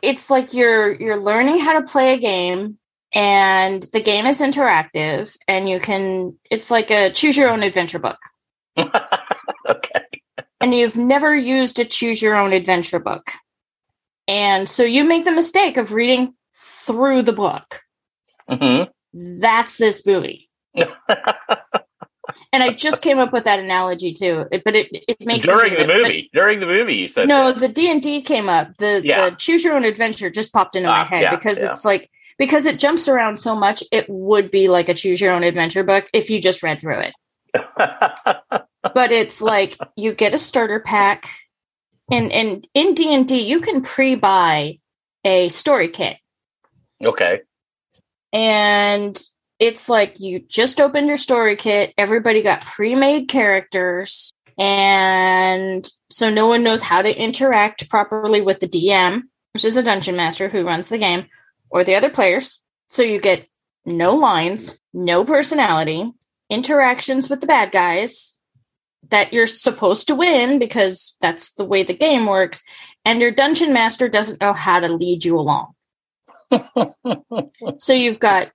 it's 0.00 0.30
like 0.30 0.54
you're 0.54 0.94
you're 0.94 1.20
learning 1.20 1.58
how 1.58 1.78
to 1.78 1.82
play 1.82 2.14
a 2.14 2.18
game 2.18 2.78
and 3.16 3.82
the 3.94 4.00
game 4.02 4.26
is 4.26 4.40
interactive 4.42 5.34
and 5.48 5.68
you 5.68 5.80
can 5.80 6.36
it's 6.50 6.70
like 6.70 6.90
a 6.90 7.10
choose 7.10 7.36
your 7.36 7.50
own 7.50 7.62
adventure 7.62 7.98
book 7.98 8.18
okay. 8.78 10.02
and 10.60 10.74
you've 10.74 10.96
never 10.96 11.34
used 11.34 11.78
a 11.78 11.84
choose 11.86 12.20
your 12.20 12.36
own 12.36 12.52
adventure 12.52 12.98
book. 13.00 13.30
And 14.28 14.68
so 14.68 14.82
you 14.82 15.04
make 15.04 15.24
the 15.24 15.30
mistake 15.32 15.76
of 15.78 15.92
reading 15.92 16.34
through 16.84 17.22
the 17.22 17.32
book. 17.32 17.80
hmm 18.48 18.82
That's 19.14 19.76
this 19.78 20.04
movie. 20.06 20.48
And 22.52 22.60
I 22.62 22.72
just 22.72 23.02
came 23.02 23.18
up 23.20 23.32
with 23.32 23.44
that 23.44 23.60
analogy 23.60 24.12
too. 24.12 24.46
It- 24.50 24.64
but 24.64 24.74
it 24.74 24.88
it 24.92 25.16
makes 25.20 25.46
during 25.46 25.74
the 25.74 25.82
it. 25.82 25.86
But 25.86 25.96
movie, 25.98 26.30
during 26.32 26.58
the 26.60 26.66
movie, 26.66 26.96
you 26.96 27.08
said 27.08 27.28
No, 27.28 27.52
that. 27.52 27.60
the 27.60 27.68
D 27.68 27.88
and 27.90 28.02
D 28.02 28.20
came 28.20 28.48
up. 28.48 28.76
The 28.78 29.00
Yeah. 29.04 29.30
the 29.30 29.36
choose 29.36 29.62
your 29.62 29.76
own 29.76 29.84
adventure 29.84 30.28
just 30.28 30.52
popped 30.52 30.74
into 30.74 30.88
my 30.88 31.02
Ah, 31.02 31.04
head 31.04 31.22
yeah, 31.22 31.30
because 31.30 31.62
yeah. 31.62 31.70
it's 31.70 31.84
like 31.84 32.10
because 32.38 32.66
it 32.66 32.78
jumps 32.78 33.08
around 33.08 33.36
so 33.36 33.56
much, 33.56 33.82
it 33.90 34.06
would 34.08 34.50
be 34.50 34.68
like 34.68 34.88
a 34.88 34.94
choose 34.94 35.20
your 35.20 35.32
own 35.32 35.44
adventure 35.44 35.84
book 35.84 36.08
if 36.12 36.30
you 36.30 36.40
just 36.40 36.62
read 36.62 36.80
through 36.80 37.00
it. 37.00 37.14
but 38.94 39.12
it's 39.12 39.40
like 39.40 39.76
you 39.96 40.12
get 40.12 40.34
a 40.34 40.38
starter 40.38 40.80
pack 40.80 41.28
and 42.10 42.32
and 42.32 42.66
in 42.74 42.94
d&d 42.94 43.38
you 43.38 43.60
can 43.60 43.82
pre-buy 43.82 44.78
a 45.24 45.48
story 45.48 45.88
kit 45.88 46.16
okay. 47.04 47.40
and 48.32 49.20
it's 49.58 49.88
like 49.88 50.20
you 50.20 50.40
just 50.40 50.80
opened 50.80 51.08
your 51.08 51.16
story 51.16 51.56
kit 51.56 51.92
everybody 51.98 52.42
got 52.42 52.62
pre-made 52.62 53.28
characters 53.28 54.32
and 54.58 55.88
so 56.10 56.30
no 56.30 56.46
one 56.46 56.62
knows 56.62 56.82
how 56.82 57.02
to 57.02 57.22
interact 57.22 57.88
properly 57.90 58.40
with 58.40 58.60
the 58.60 58.68
dm 58.68 59.22
which 59.52 59.64
is 59.64 59.76
a 59.76 59.82
dungeon 59.82 60.16
master 60.16 60.48
who 60.48 60.66
runs 60.66 60.88
the 60.88 60.98
game 60.98 61.26
or 61.70 61.84
the 61.84 61.94
other 61.94 62.10
players 62.10 62.62
so 62.86 63.02
you 63.02 63.20
get 63.20 63.46
no 63.84 64.14
lines 64.14 64.78
no 64.92 65.24
personality 65.24 66.12
interactions 66.50 67.28
with 67.28 67.40
the 67.40 67.46
bad 67.46 67.72
guys 67.72 68.38
that 69.10 69.32
you're 69.32 69.46
supposed 69.46 70.08
to 70.08 70.14
win 70.14 70.58
because 70.58 71.16
that's 71.20 71.52
the 71.54 71.64
way 71.64 71.82
the 71.82 71.94
game 71.94 72.26
works 72.26 72.62
and 73.04 73.20
your 73.20 73.30
dungeon 73.30 73.72
master 73.72 74.08
doesn't 74.08 74.40
know 74.40 74.52
how 74.52 74.80
to 74.80 74.88
lead 74.88 75.24
you 75.24 75.38
along 75.38 75.72
so 77.78 77.92
you've 77.92 78.18
got 78.18 78.52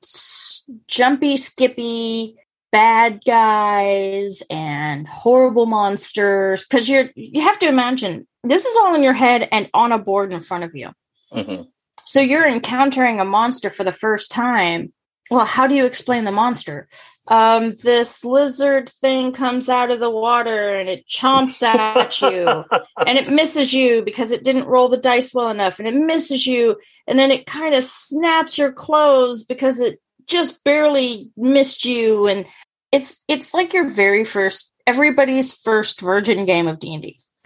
jumpy, 0.88 1.38
skippy, 1.38 2.36
bad 2.72 3.22
guys 3.26 4.42
and 4.50 5.08
horrible 5.08 5.66
monsters. 5.66 6.66
Because 6.66 6.90
you're 6.90 7.10
you 7.16 7.42
have 7.42 7.60
to 7.60 7.68
imagine 7.68 8.28
this 8.44 8.66
is 8.66 8.78
all 8.78 8.96
in 8.96 9.04
your 9.04 9.14
head 9.14 9.48
and 9.52 9.70
on 9.74 9.92
a 9.92 10.00
board 10.00 10.34
in 10.34 10.40
front 10.40 10.64
of 10.64 10.76
you. 10.76 10.90
Mhm. 11.34 11.68
So 12.06 12.20
you're 12.20 12.48
encountering 12.48 13.20
a 13.20 13.26
monster 13.26 13.70
for 13.70 13.84
the 13.84 13.92
first 13.92 14.32
time. 14.32 14.94
Well, 15.30 15.46
how 15.46 15.68
do 15.68 15.76
you 15.76 15.86
explain 15.86 16.26
the 16.26 16.32
monster? 16.32 16.88
Um, 17.28 17.74
this 17.84 18.26
lizard 18.26 18.90
thing 18.90 19.32
comes 19.32 19.70
out 19.70 19.92
of 19.92 20.00
the 20.00 20.10
water 20.10 20.76
and 20.76 20.90
it 20.90 21.08
chomps 21.08 21.62
at 21.64 22.20
you 22.20 22.48
and 23.06 23.18
it 23.18 23.30
misses 23.30 23.74
you 23.74 24.02
because 24.02 24.32
it 24.32 24.44
didn't 24.44 24.66
roll 24.66 24.90
the 24.90 24.98
dice 24.98 25.34
well 25.34 25.50
enough 25.50 25.78
and 25.78 25.88
it 25.88 25.94
misses 25.94 26.48
you 26.48 26.78
and 27.08 27.20
then 27.20 27.30
it 27.30 27.46
kind 27.46 27.76
of 27.76 27.84
snaps 27.84 28.58
your 28.58 28.74
clothes 28.74 29.44
because 29.44 29.80
it 29.80 30.00
just 30.26 30.64
barely 30.64 31.32
missed 31.38 31.86
you 31.86 32.28
and 32.28 32.46
it's 32.92 33.24
it's 33.28 33.54
like 33.54 33.72
your 33.72 33.88
very 33.88 34.26
first 34.26 34.74
everybody's 34.88 35.54
first 35.54 36.02
virgin 36.02 36.46
game 36.46 36.68
of 36.68 36.80
D&D. 36.80 37.18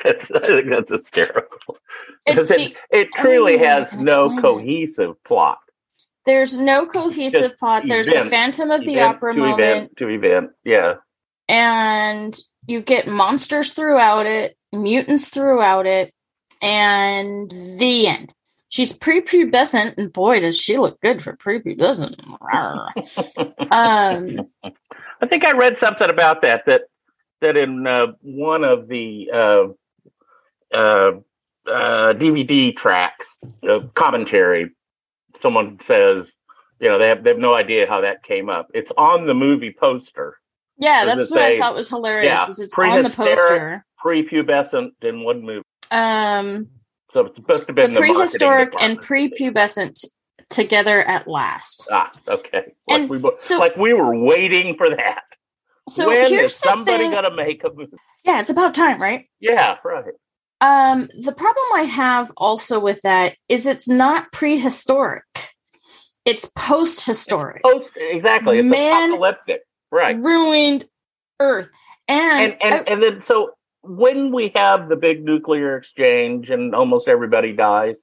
that's, 0.04 0.30
I 0.30 0.40
think 0.40 0.70
that's 0.70 0.90
hysterical. 0.90 1.76
Because 2.26 2.50
it, 2.50 2.74
the 2.90 2.98
it 2.98 3.08
truly 3.16 3.58
I 3.60 3.64
has 3.64 3.92
no 3.92 4.26
explain 4.26 4.38
it. 4.38 4.42
cohesive 4.42 5.24
plot. 5.24 5.58
there's 6.26 6.58
no 6.58 6.86
cohesive 6.86 7.42
Just 7.42 7.58
plot. 7.58 7.84
There's 7.86 8.08
the 8.08 8.24
Phantom 8.24 8.70
of 8.70 8.84
the 8.84 9.00
Opera 9.00 9.34
to 9.34 9.40
moment 9.40 9.60
event 9.60 9.96
to 9.98 10.08
event. 10.08 10.50
Yeah. 10.64 10.94
and 11.48 12.36
you 12.66 12.80
get 12.80 13.08
monsters 13.08 13.72
throughout 13.72 14.26
it, 14.26 14.56
mutants 14.72 15.28
throughout 15.28 15.86
it, 15.86 16.12
and 16.62 17.50
the 17.50 18.06
end. 18.06 18.32
She's 18.68 18.96
prepubescent, 18.96 19.98
and 19.98 20.12
boy, 20.12 20.40
does 20.40 20.56
she 20.56 20.78
look 20.78 21.00
good 21.00 21.22
for 21.22 21.36
prepubescent. 21.36 22.14
um, 23.72 24.46
I 25.20 25.26
think 25.26 25.44
I 25.44 25.52
read 25.52 25.78
something 25.78 26.08
about 26.08 26.42
that 26.42 26.66
that 26.66 26.82
that 27.40 27.56
in 27.56 27.86
uh, 27.86 28.08
one 28.20 28.62
of 28.62 28.86
the 28.86 29.30
uh, 29.34 29.72
uh, 30.74 31.12
uh, 31.66 32.12
DVD 32.14 32.74
tracks, 32.76 33.26
uh, 33.68 33.80
commentary, 33.94 34.70
someone 35.42 35.78
says, 35.86 36.26
you 36.80 36.88
know, 36.88 36.98
they 36.98 37.08
have 37.08 37.22
they 37.24 37.30
have 37.30 37.38
no 37.38 37.54
idea 37.54 37.86
how 37.88 38.00
that 38.00 38.22
came 38.24 38.48
up. 38.48 38.68
It's 38.74 38.90
on 38.96 39.26
the 39.26 39.34
movie 39.34 39.74
poster. 39.78 40.36
yeah, 40.78 41.04
Does 41.04 41.18
that's 41.18 41.30
what 41.30 41.42
I 41.42 41.58
thought 41.58 41.74
was 41.74 41.88
hilarious. 41.90 42.38
yeah, 42.38 42.48
is 42.50 42.58
it's 42.60 42.78
on 42.78 43.02
the 43.02 43.10
poster. 43.10 43.84
Prepubescent 44.04 44.92
in 45.02 45.22
one 45.22 45.42
movie, 45.44 45.62
Um, 45.90 46.68
so 47.12 47.26
it's 47.26 47.36
supposed 47.36 47.66
to 47.66 47.72
be 47.74 47.82
the 47.82 47.88
the, 47.88 48.00
prehistoric 48.00 48.72
and 48.80 48.98
prepubescent 48.98 50.06
together 50.48 51.02
at 51.02 51.28
last. 51.28 51.86
Ah, 51.92 52.10
okay. 52.26 52.72
Like 52.88 53.00
And 53.02 53.10
we 53.10 53.18
were- 53.18 53.34
so- 53.38 53.58
like 53.58 53.76
we 53.76 53.92
were 53.92 54.16
waiting 54.16 54.76
for 54.78 54.88
that. 54.88 55.20
So 55.90 56.06
when 56.08 56.16
here's 56.30 56.52
is 56.52 56.56
somebody 56.56 57.10
gonna 57.10 57.34
make 57.34 57.62
a 57.62 57.68
movie? 57.74 57.92
Yeah, 58.24 58.40
it's 58.40 58.48
about 58.50 58.74
time, 58.74 59.02
right? 59.02 59.26
Yeah, 59.38 59.76
right. 59.84 60.04
Um, 60.60 61.08
the 61.18 61.32
problem 61.32 61.64
I 61.74 61.82
have 61.82 62.30
also 62.36 62.78
with 62.80 63.00
that 63.02 63.36
is 63.48 63.66
it's 63.66 63.88
not 63.88 64.30
prehistoric. 64.32 65.24
It's 66.24 66.50
post-historic. 66.54 67.62
Post 67.62 67.90
exactly. 67.96 68.58
It's 68.58 68.68
Man- 68.68 69.10
apocalyptic. 69.10 69.62
Right. 69.90 70.16
Ruined 70.18 70.86
Earth. 71.40 71.70
And, 72.06 72.52
and 72.52 72.62
and, 72.62 72.74
I- 72.74 72.92
and 72.92 73.02
then 73.02 73.22
so 73.22 73.52
when 73.82 74.32
we 74.32 74.52
have 74.54 74.88
the 74.88 74.96
big 74.96 75.24
nuclear 75.24 75.76
exchange 75.76 76.50
and 76.50 76.74
almost 76.74 77.08
everybody 77.08 77.52
dies, 77.52 77.96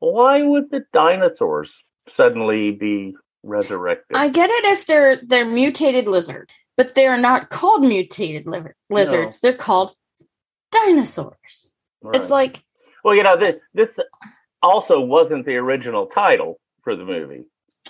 why 0.00 0.42
would 0.42 0.70
the 0.70 0.84
dinosaurs 0.92 1.72
suddenly 2.16 2.72
be 2.72 3.14
resurrected? 3.44 4.16
I 4.16 4.28
get 4.28 4.50
it 4.50 4.64
if 4.66 4.86
they're 4.86 5.20
they're 5.24 5.44
mutated 5.46 6.08
lizard, 6.08 6.50
but 6.76 6.94
they're 6.96 7.16
not 7.16 7.50
called 7.50 7.82
mutated 7.82 8.46
li- 8.46 8.72
lizards. 8.90 9.40
They're 9.40 9.52
called 9.54 9.94
dinosaurs. 10.72 11.70
It's 12.12 12.30
like 12.30 12.62
well, 13.04 13.14
you 13.14 13.22
know, 13.22 13.36
this 13.36 13.56
this 13.74 13.88
also 14.62 15.00
wasn't 15.00 15.46
the 15.46 15.56
original 15.56 16.06
title 16.06 16.58
for 16.82 16.96
the 16.96 17.04
movie, 17.04 17.44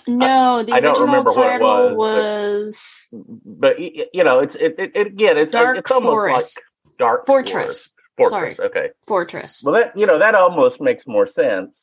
no, 0.07 0.63
the 0.63 0.73
I 0.73 0.79
don't 0.79 0.91
original 0.91 1.07
remember 1.07 1.31
what 1.31 1.47
it 1.47 1.51
title 1.59 1.95
was, 1.95 3.07
was, 3.11 3.39
but 3.45 3.79
y- 3.79 4.05
you 4.13 4.23
know, 4.23 4.39
it's 4.39 4.55
it, 4.55 4.75
it, 4.77 4.95
again, 5.07 5.37
it's 5.37 5.51
Dark 5.51 5.77
it's 5.77 5.91
almost 5.91 6.11
Forest 6.11 6.61
like 6.85 6.97
dark 6.97 7.25
Fortress. 7.25 7.89
Forest. 8.17 8.29
Sorry. 8.29 8.55
Fortress. 8.55 8.71
Okay. 8.71 8.89
Fortress. 9.07 9.63
Well, 9.63 9.75
that 9.75 9.97
you 9.97 10.05
know 10.05 10.19
that 10.19 10.35
almost 10.35 10.79
makes 10.79 11.05
more 11.07 11.27
sense 11.27 11.77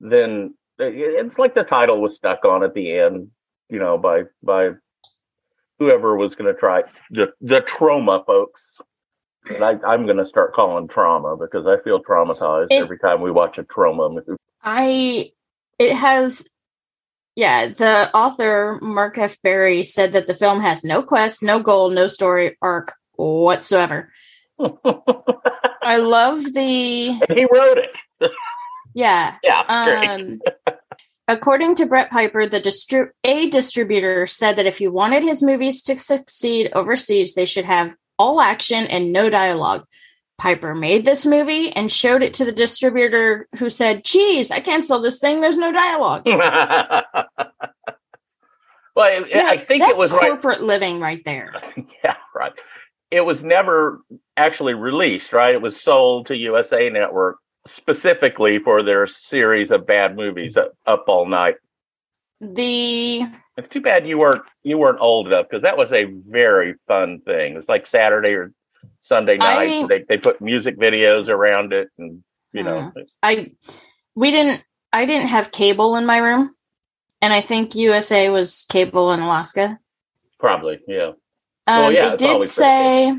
than 0.00 0.54
uh, 0.80 0.84
it's 0.84 1.38
like 1.38 1.54
the 1.54 1.64
title 1.64 2.00
was 2.00 2.16
stuck 2.16 2.44
on 2.44 2.62
at 2.62 2.74
the 2.74 2.92
end, 2.92 3.30
you 3.68 3.78
know, 3.78 3.98
by 3.98 4.22
by 4.42 4.70
whoever 5.78 6.16
was 6.16 6.34
going 6.34 6.52
to 6.52 6.58
try 6.58 6.82
the 7.10 7.32
the 7.40 7.60
trauma 7.62 8.22
folks. 8.26 8.62
And 9.54 9.64
I, 9.64 9.70
I'm 9.86 10.04
going 10.04 10.18
to 10.18 10.26
start 10.26 10.54
calling 10.54 10.88
trauma 10.88 11.36
because 11.36 11.66
I 11.66 11.82
feel 11.82 12.02
traumatized 12.02 12.68
It- 12.70 12.82
every 12.82 12.98
time 12.98 13.20
we 13.20 13.30
watch 13.30 13.58
a 13.58 13.64
trauma 13.64 14.08
movie. 14.08 14.36
I 14.62 15.30
it 15.78 15.94
has 15.94 16.48
yeah, 17.36 17.68
the 17.68 18.10
author 18.14 18.78
Mark 18.82 19.16
F. 19.16 19.40
Berry 19.42 19.84
said 19.84 20.12
that 20.14 20.26
the 20.26 20.34
film 20.34 20.60
has 20.60 20.82
no 20.82 21.02
quest, 21.04 21.40
no 21.42 21.60
goal, 21.60 21.90
no 21.90 22.08
story 22.08 22.56
arc 22.60 22.92
whatsoever. 23.14 24.10
I 24.60 25.98
love 25.98 26.42
the 26.52 27.10
and 27.28 27.38
he 27.38 27.46
wrote 27.52 27.78
it. 27.78 28.30
yeah. 28.94 29.36
Yeah. 29.44 29.62
Um 29.68 30.40
according 31.28 31.76
to 31.76 31.86
Brett 31.86 32.10
Piper, 32.10 32.46
the 32.46 32.60
distri- 32.60 33.10
a 33.22 33.48
distributor 33.48 34.26
said 34.26 34.56
that 34.56 34.66
if 34.66 34.78
he 34.78 34.88
wanted 34.88 35.22
his 35.22 35.42
movies 35.42 35.82
to 35.84 35.96
succeed 35.96 36.70
overseas, 36.74 37.34
they 37.34 37.44
should 37.46 37.64
have 37.66 37.94
all 38.18 38.40
action 38.40 38.86
and 38.86 39.12
no 39.12 39.30
dialogue. 39.30 39.84
Piper 40.38 40.72
made 40.74 41.04
this 41.04 41.26
movie 41.26 41.72
and 41.72 41.90
showed 41.90 42.22
it 42.22 42.34
to 42.34 42.44
the 42.44 42.52
distributor 42.52 43.48
who 43.58 43.68
said, 43.68 44.04
Geez, 44.04 44.50
I 44.52 44.60
can't 44.60 44.84
sell 44.84 45.00
this 45.02 45.18
thing. 45.18 45.40
There's 45.40 45.58
no 45.58 45.72
dialogue. 45.72 46.22
well, 46.26 46.38
I- 48.98 49.24
Yeah, 49.28 49.46
I 49.48 49.58
think 49.58 49.82
it 49.82 49.96
was 49.96 50.12
right. 50.12 50.30
corporate 50.30 50.62
living 50.62 51.00
right 51.00 51.24
there. 51.24 51.54
Yeah, 52.04 52.16
right. 52.34 52.52
It 53.10 53.22
was 53.22 53.42
never 53.42 54.00
actually 54.36 54.74
released, 54.74 55.32
right? 55.32 55.54
It 55.54 55.62
was 55.62 55.80
sold 55.80 56.26
to 56.26 56.36
USA 56.36 56.88
Network 56.90 57.38
specifically 57.66 58.58
for 58.60 58.82
their 58.82 59.06
series 59.28 59.70
of 59.72 59.86
bad 59.86 60.14
movies, 60.16 60.56
Up, 60.56 60.72
Up 60.86 61.04
All 61.08 61.26
Night. 61.26 61.56
The 62.40 63.22
It's 63.56 63.68
too 63.68 63.80
bad 63.80 64.06
you 64.06 64.18
weren't 64.18 64.42
you 64.62 64.78
weren't 64.78 65.00
old 65.00 65.26
enough 65.26 65.46
because 65.50 65.62
that 65.62 65.76
was 65.76 65.92
a 65.92 66.04
very 66.04 66.74
fun 66.86 67.20
thing. 67.24 67.56
It's 67.56 67.68
like 67.68 67.86
Saturday 67.86 68.34
or 68.34 68.52
Sunday 69.02 69.38
I- 69.40 69.66
night. 69.66 69.88
They 69.88 70.04
they 70.08 70.18
put 70.18 70.40
music 70.40 70.78
videos 70.78 71.28
around 71.28 71.72
it, 71.72 71.88
and 71.98 72.22
you 72.52 72.62
know, 72.62 72.92
I 73.22 73.52
we 74.14 74.30
didn't 74.30 74.62
I 74.92 75.04
didn't 75.04 75.28
have 75.28 75.50
cable 75.50 75.96
in 75.96 76.06
my 76.06 76.18
room, 76.18 76.54
and 77.20 77.32
I 77.32 77.40
think 77.40 77.74
USA 77.74 78.30
was 78.30 78.66
cable 78.70 79.12
in 79.12 79.20
Alaska. 79.20 79.78
probably 80.38 80.78
yeah. 80.86 81.12
Um, 81.66 81.82
Well, 81.82 81.92
yeah, 81.92 82.10
they 82.10 82.16
did 82.16 82.44
say 82.44 83.12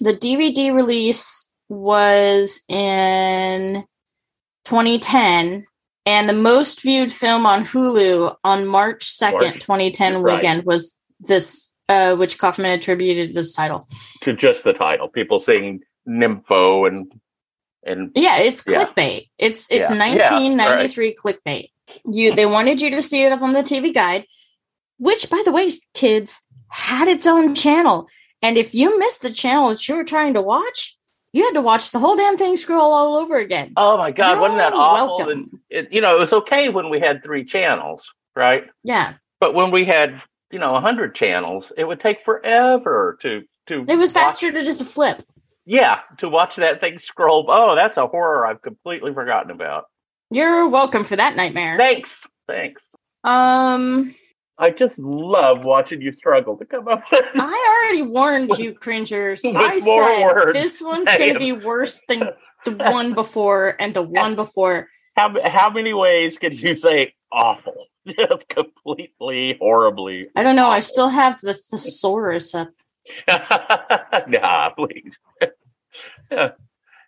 the 0.00 0.16
DVD 0.16 0.74
release 0.74 1.52
was 1.68 2.60
in 2.68 3.84
2010, 4.64 5.64
and 6.06 6.28
the 6.28 6.32
most 6.34 6.82
viewed 6.82 7.12
film 7.12 7.46
on 7.46 7.64
Hulu 7.64 8.36
on 8.44 8.66
March 8.66 9.06
2nd, 9.10 9.32
March. 9.32 9.60
2010 9.60 10.22
Right. 10.22 10.34
weekend 10.36 10.64
was 10.64 10.96
this, 11.20 11.72
uh, 11.88 12.14
which 12.16 12.38
Kaufman 12.38 12.72
attributed 12.78 13.34
this 13.34 13.54
title. 13.54 13.86
To 14.22 14.32
just 14.34 14.64
the 14.64 14.72
title, 14.72 15.08
people 15.08 15.40
saying 15.40 15.80
nympho 16.08 16.86
and 16.86 17.12
and 17.86 18.10
Yeah, 18.14 18.38
it's 18.38 18.64
Yeah. 18.66 18.84
clickbait. 18.84 19.28
It's 19.38 19.66
it's 19.70 19.90
Yeah. 19.90 19.96
1993 19.98 21.14
clickbait. 21.14 21.68
You 22.06 22.34
they 22.34 22.46
wanted 22.46 22.80
you 22.80 22.90
to 22.90 23.02
see 23.02 23.22
it 23.22 23.32
up 23.32 23.42
on 23.42 23.52
the 23.52 23.62
TV 23.62 23.92
guide, 23.92 24.26
which 24.98 25.28
by 25.28 25.42
the 25.44 25.52
way, 25.52 25.70
kids 25.92 26.40
had 26.68 27.08
its 27.08 27.26
own 27.26 27.54
channel. 27.54 28.08
And 28.42 28.56
if 28.58 28.74
you 28.74 28.98
missed 28.98 29.22
the 29.22 29.30
channel 29.30 29.68
that 29.70 29.86
you 29.88 29.96
were 29.96 30.04
trying 30.04 30.34
to 30.34 30.42
watch, 30.42 30.96
you 31.34 31.44
had 31.44 31.54
to 31.54 31.60
watch 31.60 31.90
the 31.90 31.98
whole 31.98 32.14
damn 32.16 32.38
thing 32.38 32.56
scroll 32.56 32.92
all 32.92 33.16
over 33.16 33.36
again. 33.36 33.72
oh 33.76 33.98
my 33.98 34.12
god, 34.12 34.38
wasn't 34.40 34.58
that 34.58 34.72
awful? 34.72 35.16
welcome. 35.18 35.30
And 35.30 35.60
it, 35.68 35.92
you 35.92 36.00
know, 36.00 36.16
it 36.16 36.20
was 36.20 36.32
okay 36.32 36.68
when 36.68 36.88
we 36.90 37.00
had 37.00 37.22
three 37.22 37.44
channels, 37.44 38.08
right? 38.36 38.64
Yeah. 38.84 39.14
But 39.40 39.52
when 39.52 39.72
we 39.72 39.84
had, 39.84 40.22
you 40.52 40.60
know, 40.60 40.76
a 40.76 40.80
hundred 40.80 41.14
channels, 41.16 41.72
it 41.76 41.84
would 41.84 42.00
take 42.00 42.24
forever 42.24 43.18
to 43.22 43.42
to. 43.66 43.84
It 43.88 43.96
was 43.96 44.14
watch- 44.14 44.24
faster 44.24 44.52
to 44.52 44.64
just 44.64 44.84
flip. 44.84 45.26
Yeah, 45.66 46.00
to 46.18 46.28
watch 46.28 46.56
that 46.56 46.80
thing 46.80 46.98
scroll. 46.98 47.46
Oh, 47.48 47.74
that's 47.74 47.96
a 47.96 48.06
horror 48.06 48.46
I've 48.46 48.62
completely 48.62 49.12
forgotten 49.12 49.50
about. 49.50 49.86
You're 50.30 50.68
welcome 50.68 51.04
for 51.04 51.16
that 51.16 51.36
nightmare. 51.36 51.76
Thanks, 51.76 52.10
thanks. 52.46 52.80
Um 53.24 54.14
I 54.58 54.70
just 54.70 54.96
love 54.98 55.64
watching 55.64 56.00
you 56.00 56.12
struggle 56.12 56.56
to 56.56 56.64
come 56.64 56.86
up 56.86 57.02
with. 57.10 57.24
I 57.34 57.82
already 57.82 58.02
warned 58.02 58.56
you, 58.58 58.72
cringers. 58.72 59.44
I 59.44 59.80
more 59.80 60.08
said 60.08 60.24
words. 60.26 60.52
this 60.52 60.80
one's 60.80 61.08
going 61.08 61.34
to 61.34 61.38
be 61.40 61.52
worse 61.52 62.00
than 62.08 62.30
the 62.64 62.72
one 62.76 63.14
before 63.14 63.76
and 63.80 63.94
the 63.94 64.02
one 64.02 64.36
before. 64.36 64.88
how 65.16 65.34
how 65.48 65.70
many 65.70 65.92
ways 65.92 66.38
can 66.38 66.52
you 66.52 66.76
say 66.76 67.14
awful? 67.32 67.86
Just 68.06 68.48
completely 68.48 69.56
horribly. 69.58 70.28
I 70.36 70.42
don't 70.42 70.56
know. 70.56 70.68
I 70.68 70.80
still 70.80 71.08
have 71.08 71.40
the 71.40 71.54
thesaurus 71.54 72.54
up. 72.54 72.68
nah, 74.28 74.70
please. 74.70 75.16
yeah, 76.30 76.50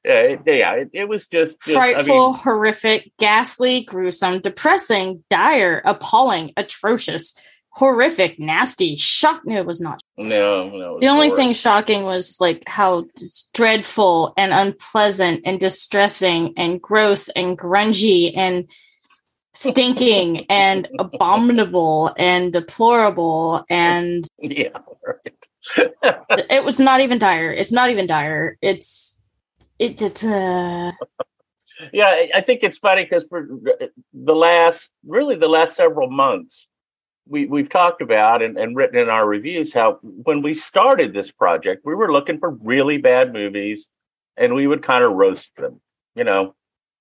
yeah, 0.06 0.20
it, 0.20 0.40
yeah. 0.46 0.72
It, 0.74 0.90
it 0.92 1.08
was 1.08 1.26
just, 1.26 1.56
just 1.60 1.76
I 1.76 1.94
Frightful, 1.94 2.32
mean, 2.32 2.38
horrific, 2.40 3.12
ghastly, 3.18 3.82
gruesome, 3.82 4.40
depressing, 4.40 5.24
dire, 5.30 5.82
appalling, 5.84 6.52
atrocious, 6.56 7.36
horrific, 7.70 8.38
nasty, 8.38 8.94
shock. 8.94 9.42
No, 9.44 9.56
it 9.56 9.66
was 9.66 9.80
not. 9.80 10.00
no, 10.16 10.70
no. 10.70 11.00
The 11.00 11.08
only 11.08 11.30
thing 11.30 11.52
shocking 11.54 12.04
was 12.04 12.36
like 12.40 12.62
how 12.68 13.06
dreadful 13.52 14.32
and 14.36 14.52
unpleasant 14.52 15.42
and 15.44 15.58
distressing 15.58 16.54
and 16.56 16.80
gross 16.80 17.28
and 17.30 17.58
grungy 17.58 18.32
and 18.36 18.70
stinking 19.54 20.46
and 20.50 20.88
abominable 21.00 22.14
and 22.16 22.52
deplorable 22.52 23.64
and 23.68 24.24
yeah, 24.38 24.68
right. 25.04 25.34
it 26.48 26.64
was 26.64 26.78
not 26.78 27.00
even 27.00 27.18
dire. 27.18 27.52
It's 27.52 27.72
not 27.72 27.90
even 27.90 28.06
dire. 28.06 28.56
It's 28.62 29.15
it. 29.78 30.24
Uh, 30.24 30.92
Yeah, 31.92 32.06
I- 32.06 32.30
I 32.36 32.40
think 32.40 32.60
it's 32.62 32.78
funny 32.78 33.04
because 33.04 33.24
for 33.28 33.46
the 34.14 34.34
last, 34.34 34.88
really 35.04 35.36
the 35.36 35.48
last 35.48 35.76
several 35.76 36.08
months, 36.10 36.66
we 37.28 37.44
we've 37.46 37.68
talked 37.68 38.00
about 38.00 38.40
and, 38.40 38.56
and 38.56 38.74
written 38.76 38.98
in 38.98 39.10
our 39.10 39.26
reviews 39.26 39.74
how 39.74 39.98
when 40.02 40.40
we 40.40 40.54
started 40.54 41.12
this 41.12 41.30
project, 41.30 41.82
we 41.84 41.94
were 41.94 42.10
looking 42.10 42.38
for 42.38 42.50
really 42.50 42.96
bad 42.96 43.32
movies, 43.32 43.86
and 44.38 44.54
we 44.54 44.66
would 44.66 44.82
kind 44.82 45.04
of 45.04 45.12
roast 45.12 45.50
them. 45.58 45.80
You 46.14 46.24
know, 46.24 46.54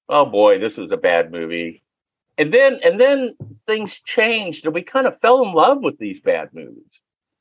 oh 0.09 0.25
boy, 0.25 0.59
this 0.59 0.77
is 0.77 0.91
a 0.91 0.97
bad 0.97 1.31
movie, 1.31 1.81
and 2.38 2.53
then 2.53 2.79
and 2.83 2.99
then 2.99 3.35
things 3.67 3.97
changed, 4.05 4.65
and 4.65 4.73
we 4.73 4.81
kind 4.81 5.07
of 5.07 5.19
fell 5.21 5.41
in 5.45 5.53
love 5.53 5.81
with 5.81 5.97
these 5.97 6.19
bad 6.19 6.49
movies. 6.53 6.83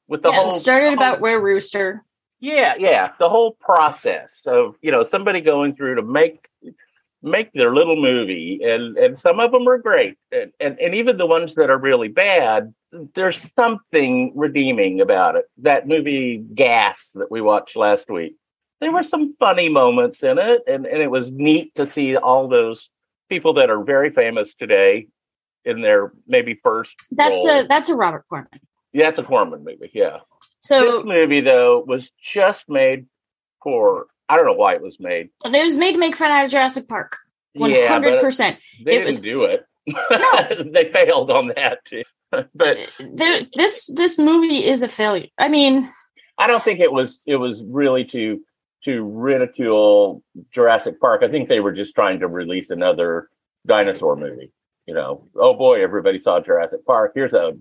With 0.07 0.23
the 0.23 0.29
yeah, 0.31 0.37
whole 0.37 0.49
it 0.49 0.53
started 0.53 0.90
the 0.90 0.97
about 0.99 1.14
whole- 1.14 1.23
where 1.23 1.40
Rooster. 1.40 2.05
Yeah, 2.45 2.75
yeah. 2.79 3.09
The 3.19 3.31
whole 3.31 3.53
process 3.53 4.31
of 4.47 4.77
you 4.83 4.93
know 4.93 5.05
somebody 5.05 5.41
going 5.41 5.75
through 5.75 5.95
to 5.95 6.03
make 6.03 6.47
make 7.23 7.51
their 7.55 7.75
little 7.75 7.97
movie, 7.97 8.61
and 8.63 8.99
and 8.99 9.19
some 9.19 9.41
of 9.41 9.51
them 9.51 9.67
are 9.67 9.79
great, 9.79 10.19
and 10.31 10.53
and, 10.61 10.79
and 10.79 10.95
even 10.95 11.17
the 11.17 11.27
ones 11.27 11.55
that 11.55 11.71
are 11.71 11.79
really 11.79 12.09
bad, 12.09 12.75
there's 13.15 13.41
something 13.57 14.33
redeeming 14.37 15.01
about 15.01 15.37
it. 15.37 15.47
That 15.57 15.89
movie 15.89 16.45
Gas 16.55 17.09
that 17.15 17.31
we 17.31 17.41
watched 17.41 17.77
last 17.77 18.11
week, 18.11 18.37
there 18.83 18.93
were 18.93 19.03
some 19.03 19.35
funny 19.39 19.71
moments 19.71 20.23
in 20.23 20.39
it, 20.39 20.61
and 20.67 20.85
and 20.85 21.01
it 21.01 21.11
was 21.11 21.31
neat 21.31 21.75
to 21.77 21.91
see 21.91 22.15
all 22.15 22.47
those 22.47 22.91
people 23.31 23.55
that 23.55 23.71
are 23.71 23.83
very 23.83 24.11
famous 24.11 24.55
today 24.55 25.07
in 25.65 25.81
their 25.81 26.13
maybe 26.29 26.61
first. 26.63 26.95
That's 27.11 27.43
role. 27.47 27.61
a 27.61 27.67
that's 27.67 27.89
a 27.89 27.95
Robert 27.95 28.27
Corman. 28.29 28.51
yeah, 28.93 29.09
it's 29.09 29.19
a 29.19 29.23
Corman 29.23 29.65
movie. 29.65 29.91
Yeah, 29.95 30.19
So 30.64 30.98
this 30.98 31.05
movie 31.05 31.40
though 31.40 31.85
was 31.87 32.11
just 32.22 32.64
made 32.68 33.07
for. 33.62 34.07
I 34.29 34.37
don't 34.37 34.46
know 34.46 34.55
why 34.55 34.74
it 34.74 34.81
was 34.83 34.98
made. 34.98 35.29
it 35.44 35.64
was 35.64 35.77
made 35.77 35.92
to 35.92 35.98
make 35.98 36.16
fun 36.16 36.31
out 36.31 36.46
of 36.46 36.50
Jurassic 36.50 36.88
Park. 36.88 37.18
One 37.53 37.70
hundred 37.87 38.20
percent. 38.20 38.59
they 38.83 38.92
it 38.92 38.94
didn't 39.00 39.07
was- 39.07 39.20
do 39.20 39.44
it. 39.44 39.64
No, 39.87 40.64
they 40.72 40.90
failed 40.90 41.31
on 41.31 41.48
that 41.57 41.85
too. 41.85 42.03
but 42.55 42.79
This 43.55 43.87
this 43.94 44.18
movie 44.18 44.64
is 44.66 44.83
a 44.83 44.88
failure. 44.88 45.29
I 45.38 45.48
mean, 45.48 45.90
I 46.38 46.46
don't 46.46 46.64
think 46.64 46.81
it 46.81 46.90
was 46.90 47.18
it 47.27 47.37
was 47.37 47.62
really 47.66 48.05
to 48.07 48.40
to 48.87 49.03
ridicule 49.03 50.22
Jurassic 50.55 50.98
Park. 51.00 51.22
I 51.22 51.29
think 51.31 51.48
they 51.48 51.61
were 51.61 51.72
just 51.72 51.94
trying 51.94 52.20
to 52.20 52.29
release 52.29 52.70
another 52.70 53.29
dinosaur 53.66 54.16
movie. 54.16 54.50
You 54.87 54.94
know, 54.94 55.29
oh 55.37 55.55
boy, 55.55 55.83
everybody 55.83 56.20
saw 56.22 56.40
Jurassic 56.40 56.85
Park. 56.87 57.12
Here's 57.14 57.33
a 57.35 57.53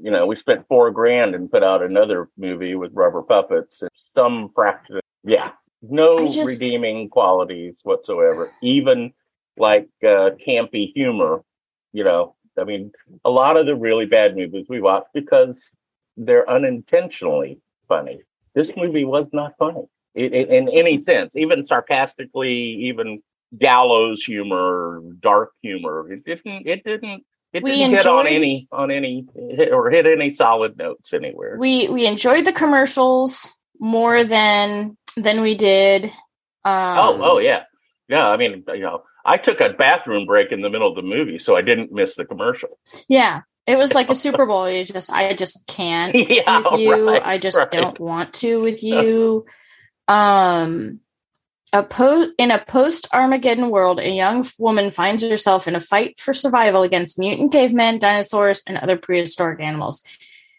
you 0.00 0.10
know, 0.10 0.26
we 0.26 0.36
spent 0.36 0.66
four 0.68 0.90
grand 0.90 1.34
and 1.34 1.50
put 1.50 1.62
out 1.62 1.82
another 1.82 2.28
movie 2.36 2.74
with 2.74 2.92
rubber 2.94 3.22
puppets 3.22 3.82
and 3.82 3.90
some 4.14 4.50
fraction. 4.54 5.00
Yeah, 5.24 5.50
no 5.82 6.26
just- 6.26 6.46
redeeming 6.46 7.08
qualities 7.08 7.74
whatsoever. 7.82 8.50
Even 8.62 9.12
like 9.56 9.88
uh, 10.02 10.30
campy 10.46 10.92
humor. 10.94 11.42
You 11.92 12.04
know, 12.04 12.34
I 12.58 12.64
mean, 12.64 12.92
a 13.24 13.30
lot 13.30 13.56
of 13.56 13.66
the 13.66 13.74
really 13.74 14.06
bad 14.06 14.36
movies 14.36 14.66
we 14.68 14.80
watch 14.80 15.04
because 15.14 15.56
they're 16.16 16.48
unintentionally 16.48 17.58
funny. 17.88 18.20
This 18.54 18.70
movie 18.76 19.04
was 19.04 19.26
not 19.32 19.54
funny 19.58 19.84
i- 20.16 20.20
i- 20.20 20.48
in 20.56 20.68
any 20.70 21.02
sense, 21.02 21.34
even 21.36 21.66
sarcastically, 21.66 22.52
even 22.54 23.22
gallows 23.58 24.24
humor, 24.24 25.00
dark 25.20 25.50
humor. 25.62 26.10
It 26.12 26.24
didn't. 26.24 26.66
It 26.66 26.84
didn't. 26.84 27.24
It 27.52 27.62
We 27.62 27.76
didn't 27.76 27.96
hit 27.98 28.06
on 28.06 28.26
any 28.26 28.66
on 28.72 28.90
any 28.90 29.26
hit 29.34 29.72
or 29.72 29.90
hit 29.90 30.06
any 30.06 30.34
solid 30.34 30.76
notes 30.76 31.12
anywhere. 31.12 31.56
we 31.58 31.88
we 31.88 32.06
enjoyed 32.06 32.44
the 32.44 32.52
commercials 32.52 33.50
more 33.80 34.24
than 34.24 34.96
than 35.16 35.40
we 35.40 35.54
did. 35.54 36.04
Um, 36.64 36.98
oh, 36.98 37.20
oh 37.22 37.38
yeah, 37.38 37.62
yeah. 38.08 38.26
I 38.26 38.36
mean, 38.36 38.64
you 38.68 38.80
know, 38.80 39.04
I 39.24 39.38
took 39.38 39.60
a 39.60 39.70
bathroom 39.70 40.26
break 40.26 40.52
in 40.52 40.60
the 40.60 40.70
middle 40.70 40.88
of 40.88 40.96
the 40.96 41.02
movie, 41.02 41.38
so 41.38 41.56
I 41.56 41.62
didn't 41.62 41.92
miss 41.92 42.14
the 42.16 42.24
commercial. 42.24 42.78
yeah. 43.08 43.42
It 43.66 43.76
was 43.76 43.94
like 43.94 44.10
a 44.10 44.14
Super 44.24 44.46
Bowl. 44.46 44.70
You 44.70 44.84
just 44.84 45.10
I 45.12 45.34
just 45.34 45.66
can't 45.66 46.14
yeah, 46.30 46.60
with 46.70 46.80
you. 46.80 47.08
right, 47.08 47.22
I 47.24 47.38
just 47.38 47.56
right. 47.56 47.70
don't 47.70 47.98
want 47.98 48.34
to 48.34 48.60
with 48.60 48.82
you. 48.84 49.44
Um, 50.08 51.00
a 51.78 51.82
po- 51.82 52.30
in 52.38 52.50
a 52.50 52.58
post 52.58 53.06
Armageddon 53.12 53.70
world, 53.70 54.00
a 54.00 54.08
young 54.10 54.46
woman 54.58 54.90
finds 54.90 55.22
herself 55.22 55.68
in 55.68 55.76
a 55.76 55.80
fight 55.80 56.18
for 56.18 56.32
survival 56.32 56.82
against 56.82 57.18
mutant 57.18 57.52
cavemen, 57.52 57.98
dinosaurs, 57.98 58.62
and 58.66 58.78
other 58.78 58.96
prehistoric 58.96 59.60
animals. 59.60 60.02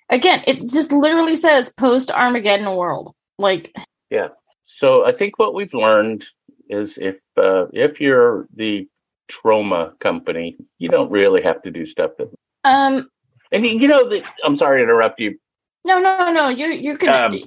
Again, 0.10 0.44
it 0.48 0.56
just 0.58 0.92
literally 0.92 1.36
says 1.36 1.74
post 1.74 2.12
Armageddon 2.12 2.76
world. 2.76 3.16
Like, 3.38 3.76
yeah. 4.10 4.30
So 4.66 5.06
I 5.06 5.12
think 5.12 5.40
what 5.40 5.54
we've 5.54 5.74
learned 5.74 6.26
is 6.70 6.98
if 6.98 7.16
uh, 7.36 7.66
if 7.74 8.00
you're 8.00 8.48
the 8.56 8.88
trauma 9.28 9.94
company, 10.00 10.58
you 10.78 10.90
don't 10.90 11.12
really 11.12 11.42
have 11.42 11.62
to 11.64 11.72
do 11.72 11.86
stuff 11.86 12.12
that. 12.18 12.30
um, 12.64 13.10
And 13.52 13.66
you 13.66 13.72
you 13.80 13.88
know, 13.88 14.08
the, 14.08 14.22
I'm 14.44 14.58
sorry 14.58 14.80
to 14.80 14.84
interrupt 14.84 15.20
you. 15.20 15.40
no, 15.86 16.00
no, 16.00 16.32
no, 16.32 16.50
you're 16.50 16.72
you're 16.72 16.96
gonna 16.96 17.28
Um, 17.28 17.42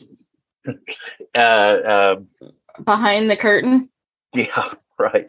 Uh, 1.34 1.38
uh, 1.38 2.16
behind 2.84 3.30
the 3.30 3.36
curtain. 3.36 3.88
yeah, 4.34 4.74
right. 4.98 5.28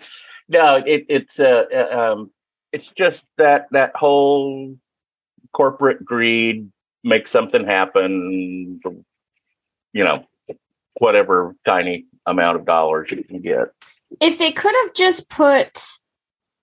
No, 0.50 0.76
it, 0.76 1.06
it's 1.08 1.40
uh, 1.40 1.64
uh, 1.74 1.98
um, 1.98 2.32
it's 2.72 2.90
just 2.98 3.22
that 3.38 3.68
that 3.72 3.96
whole 3.96 4.76
corporate 5.54 6.04
greed 6.04 6.72
makes 7.04 7.32
something 7.32 7.66
happen. 7.66 8.82
You 9.94 10.04
know, 10.04 10.26
whatever 11.00 11.56
tiny 11.66 12.06
amount 12.26 12.58
of 12.58 12.66
dollars 12.66 13.10
you 13.12 13.24
can 13.24 13.42
get. 13.42 13.74
if 14.20 14.38
they 14.38 14.52
could 14.52 14.74
have 14.84 14.94
just 14.94 15.30
put 15.30 15.80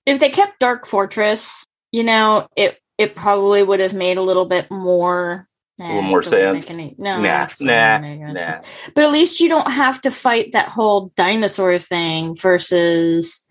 if 0.06 0.20
they 0.20 0.30
kept 0.30 0.60
dark 0.60 0.86
fortress 0.86 1.64
you 1.90 2.04
know 2.04 2.46
it 2.56 2.78
it 2.98 3.16
probably 3.16 3.62
would 3.62 3.80
have 3.80 3.94
made 3.94 4.16
a 4.16 4.22
little 4.22 4.46
bit 4.46 4.70
more 4.70 5.46
A 5.80 5.84
little 5.84 6.02
more 6.02 6.22
still 6.22 6.32
wouldn't 6.38 6.64
sense. 6.64 6.68
make 6.68 6.70
any- 6.70 6.94
no, 6.98 7.20
Nah, 7.20 7.46
nah, 7.60 7.98
wouldn't 7.98 8.02
make 8.02 8.20
any 8.20 8.32
nah. 8.32 8.54
but 8.94 9.04
at 9.04 9.12
least 9.12 9.40
you 9.40 9.48
don't 9.48 9.70
have 9.70 10.00
to 10.02 10.10
fight 10.10 10.52
that 10.52 10.68
whole 10.68 11.12
dinosaur 11.16 11.78
thing 11.78 12.34
versus 12.34 13.46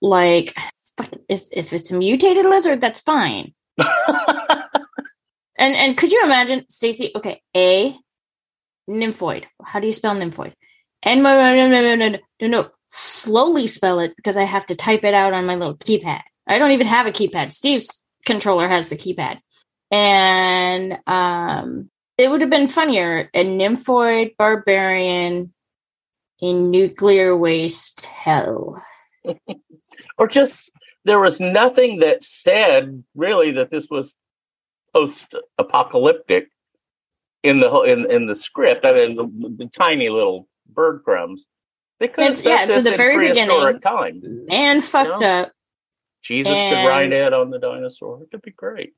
like 0.00 0.54
fuck 0.96 1.12
it, 1.12 1.24
it's- 1.28 1.50
if 1.52 1.72
it's 1.72 1.90
a 1.90 1.94
mutated 1.94 2.46
lizard 2.46 2.80
that's 2.80 3.00
fine. 3.00 3.52
And 5.56 5.76
and 5.76 5.96
could 5.96 6.10
you 6.12 6.24
imagine 6.24 6.64
stacy 6.68 7.12
okay 7.14 7.40
a 7.56 7.96
nymphoid. 8.88 9.44
How 9.62 9.78
do 9.80 9.86
you 9.86 9.92
spell 9.92 10.16
nymphoid? 10.16 10.54
And 11.02 11.22
no 11.22 11.36
no 11.54 11.68
no 11.68 11.82
no 11.82 11.94
no 11.94 12.18
no 12.40 12.46
no. 12.48 12.70
Slowly 12.88 13.68
spell 13.68 14.00
it 14.00 14.12
because 14.16 14.36
i 14.36 14.42
have 14.42 14.66
to 14.66 14.74
type 14.74 15.04
it 15.04 15.14
out 15.14 15.32
on 15.34 15.46
my 15.46 15.54
little 15.54 15.76
keypad. 15.76 16.22
I 16.46 16.58
don't 16.58 16.72
even 16.72 16.86
have 16.86 17.06
a 17.06 17.12
keypad. 17.12 17.52
Steve's 17.52 18.04
controller 18.26 18.66
has 18.66 18.88
the 18.88 18.96
keypad 18.96 19.38
and 19.92 20.98
um 21.06 21.88
it 22.18 22.30
would 22.30 22.40
have 22.40 22.50
been 22.50 22.68
funnier 22.68 23.28
a 23.34 23.44
nymphoid 23.44 24.34
barbarian 24.36 25.52
in 26.40 26.70
nuclear 26.70 27.36
waste 27.36 28.06
hell 28.06 28.82
or 30.18 30.26
just 30.26 30.70
there 31.04 31.20
was 31.20 31.38
nothing 31.40 32.00
that 32.00 32.24
said 32.24 33.04
really 33.14 33.52
that 33.52 33.70
this 33.70 33.86
was 33.90 34.12
post-apocalyptic 34.94 36.48
in 37.42 37.60
the 37.60 37.70
in 37.82 38.08
in 38.10 38.26
the 38.26 38.36
script. 38.36 38.84
I 38.84 38.92
mean, 38.92 39.16
the, 39.16 39.64
the 39.64 39.70
tiny 39.70 40.08
little 40.10 40.48
bird 40.68 41.02
crumbs. 41.04 41.44
They 41.98 42.08
could 42.08 42.24
It's- 42.24 42.44
yeah, 42.44 42.66
at 42.72 42.84
the 42.84 42.96
very 42.96 43.28
beginning, 43.28 43.80
time. 43.80 44.20
man 44.46 44.80
fucked 44.80 45.20
No. 45.20 45.26
up 45.26 45.52
Jesus 46.22 46.52
could 46.52 46.86
ride 46.86 47.12
And- 47.12 47.14
in 47.14 47.34
on 47.34 47.50
the 47.50 47.58
dinosaur. 47.58 48.22
It'd 48.30 48.42
be 48.42 48.50
great. 48.52 48.94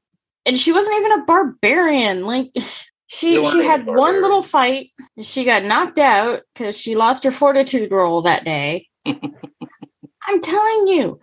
And 0.47 0.59
she 0.59 0.73
wasn't 0.73 0.97
even 0.97 1.21
a 1.21 1.25
barbarian 1.25 2.27
like 2.27 2.51
she 3.07 3.45
she 3.45 3.65
had 3.65 3.87
one 3.87 4.21
little 4.21 4.43
fight 4.43 4.91
she 5.21 5.45
got 5.45 5.63
knocked 5.63 5.99
out 5.99 6.43
because 6.53 6.77
she 6.77 6.97
lost 6.97 7.25
her 7.25 7.31
fortitude 7.31 7.93
roll 7.93 8.23
that 8.23 8.45
day 8.45 8.89
i'm 9.07 10.41
telling 10.43 10.89
you 10.89 11.21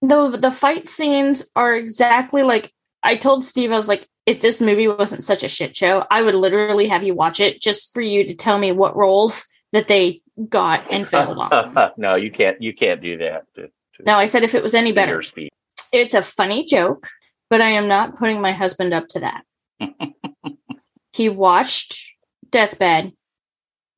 the 0.00 0.38
the 0.38 0.50
fight 0.50 0.88
scenes 0.88 1.50
are 1.54 1.74
exactly 1.74 2.42
like 2.42 2.72
i 3.02 3.14
told 3.14 3.44
steve 3.44 3.72
i 3.72 3.76
was 3.76 3.88
like 3.88 4.08
if 4.26 4.40
this 4.40 4.60
movie 4.60 4.88
wasn't 4.88 5.22
such 5.22 5.44
a 5.44 5.48
shit 5.48 5.76
show 5.76 6.06
i 6.10 6.22
would 6.22 6.34
literally 6.34 6.86
have 6.86 7.04
you 7.04 7.14
watch 7.14 7.40
it 7.40 7.60
just 7.60 7.92
for 7.92 8.00
you 8.00 8.24
to 8.24 8.34
tell 8.34 8.58
me 8.58 8.72
what 8.72 8.96
roles 8.96 9.44
that 9.72 9.88
they 9.88 10.22
got 10.48 10.90
and 10.90 11.06
failed 11.14 11.36
on 11.38 11.92
no, 11.96 12.14
you 12.14 12.30
can't. 12.30 12.60
You 12.62 12.74
can't 12.74 13.02
do 13.02 13.18
that. 13.18 13.44
To, 13.56 13.62
to 13.62 14.02
now 14.06 14.18
i 14.18 14.26
said 14.26 14.42
if 14.42 14.54
it 14.54 14.62
was 14.62 14.74
any 14.74 14.92
better 14.92 15.22
speed. 15.22 15.50
it's 15.92 16.14
a 16.14 16.22
funny 16.22 16.64
joke, 16.64 17.08
but 17.50 17.60
I 17.60 17.70
am 17.70 17.88
not 17.88 18.16
putting 18.16 18.40
my 18.40 18.52
husband 18.52 18.92
up 18.92 19.08
to 19.08 19.20
that. 19.20 19.44
he 21.12 21.28
watched 21.28 22.12
Deathbed. 22.50 23.12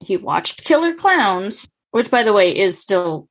He 0.01 0.17
watched 0.17 0.65
Killer 0.65 0.95
Clowns, 0.95 1.67
which 1.91 2.11
by 2.11 2.23
the 2.23 2.33
way 2.33 2.57
is 2.57 2.81
still 2.81 3.29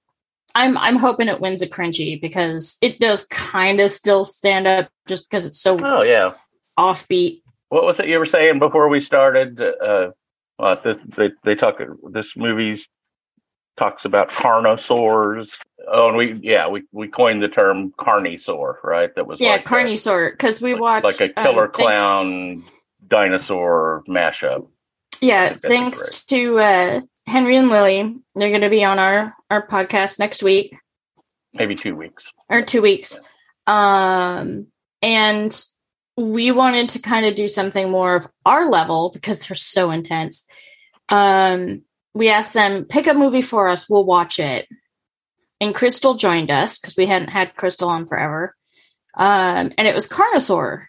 I'm 0.55 0.77
I'm 0.77 0.95
hoping 0.95 1.27
it 1.27 1.41
wins 1.41 1.61
a 1.61 1.67
cringy 1.67 2.19
because 2.19 2.77
it 2.81 2.99
does 2.99 3.25
kind 3.27 3.81
of 3.81 3.91
still 3.91 4.23
stand 4.23 4.65
up 4.65 4.89
just 5.05 5.29
because 5.29 5.45
it's 5.45 5.59
so 5.59 5.77
Oh 5.83 6.01
yeah. 6.01 6.31
offbeat. 6.79 7.41
What 7.69 7.83
was 7.83 7.99
it 7.99 8.07
you 8.07 8.17
were 8.17 8.25
saying 8.25 8.59
before 8.59 8.87
we 8.87 9.01
started? 9.01 9.61
Uh, 9.61 10.11
uh, 10.57 10.75
this, 10.83 10.97
they 11.17 11.31
they 11.43 11.55
talk. 11.55 11.79
This 12.11 12.33
movie's 12.37 12.87
talks 13.77 14.05
about 14.05 14.29
carnosaurs. 14.29 15.49
Oh, 15.87 16.07
and 16.07 16.17
we 16.17 16.33
yeah 16.41 16.67
we 16.67 16.83
we 16.91 17.07
coined 17.07 17.43
the 17.43 17.47
term 17.47 17.91
carnisaur, 17.99 18.75
right? 18.83 19.13
That 19.15 19.27
was 19.27 19.39
Yeah, 19.39 19.51
like 19.51 19.65
Carnosaur 19.65 20.31
because 20.31 20.61
we 20.61 20.73
watched 20.73 21.05
like 21.05 21.21
a 21.21 21.39
um, 21.39 21.45
killer 21.45 21.67
thanks- 21.67 21.77
clown 21.77 22.63
dinosaur 23.07 24.03
mashup. 24.07 24.67
Yeah, 25.21 25.55
thanks 25.61 26.25
to 26.25 26.59
uh, 26.59 27.01
Henry 27.25 27.55
and 27.55 27.69
Lily. 27.69 28.15
They're 28.35 28.49
going 28.49 28.61
to 28.61 28.69
be 28.69 28.83
on 28.83 28.99
our 28.99 29.33
our 29.49 29.65
podcast 29.67 30.19
next 30.19 30.43
week. 30.43 30.75
Maybe 31.53 31.73
two 31.73 31.95
weeks. 31.95 32.23
or 32.49 32.61
two 32.61 32.81
weeks. 32.81 33.17
Um, 33.65 34.67
and 35.01 35.65
we 36.17 36.51
wanted 36.51 36.89
to 36.89 36.99
kind 36.99 37.25
of 37.25 37.35
do 37.35 37.47
something 37.47 37.89
more 37.89 38.15
of 38.15 38.27
our 38.45 38.69
level 38.69 39.09
because 39.09 39.47
they're 39.47 39.55
so 39.55 39.89
intense. 39.91 40.45
Um, 41.07 41.83
we 42.15 42.29
asked 42.29 42.53
them, 42.55 42.85
pick 42.85 43.05
a 43.07 43.13
movie 43.13 43.41
for 43.43 43.67
us, 43.67 43.87
we'll 43.89 44.05
watch 44.05 44.39
it. 44.39 44.67
And 45.61 45.75
Crystal 45.75 46.15
joined 46.15 46.49
us 46.49 46.79
because 46.79 46.95
we 46.97 47.05
hadn't 47.05 47.27
had 47.29 47.55
Crystal 47.55 47.89
on 47.89 48.05
forever. 48.07 48.55
Um, 49.15 49.71
and 49.77 49.87
it 49.87 49.93
was 49.93 50.07
Carnosaur. 50.07 50.85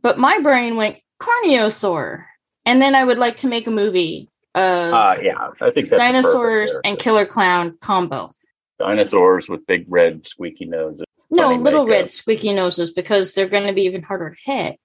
But 0.00 0.18
my 0.18 0.38
brain 0.40 0.76
went 0.76 0.98
Carniosaur. 1.20 2.24
And 2.64 2.80
then 2.80 2.94
I 2.94 3.02
would 3.04 3.18
like 3.18 3.38
to 3.38 3.46
make 3.48 3.66
a 3.66 3.70
movie 3.70 4.30
of 4.54 4.92
Uh, 4.92 5.16
yeah, 5.22 5.50
I 5.60 5.70
think 5.70 5.90
dinosaurs 5.90 6.76
and 6.84 6.98
killer 6.98 7.26
clown 7.26 7.76
combo. 7.80 8.30
dinosaurs 8.78 9.48
with 9.48 9.66
big 9.66 9.84
red 9.88 10.26
squeaky 10.26 10.64
noses. 10.66 11.04
No, 11.30 11.52
little 11.54 11.84
makeup. 11.84 12.00
red 12.02 12.10
squeaky 12.10 12.52
noses 12.52 12.92
because 12.92 13.34
they're 13.34 13.48
going 13.48 13.66
to 13.66 13.72
be 13.72 13.82
even 13.82 14.02
harder 14.02 14.30
to 14.30 14.36
hit. 14.52 14.80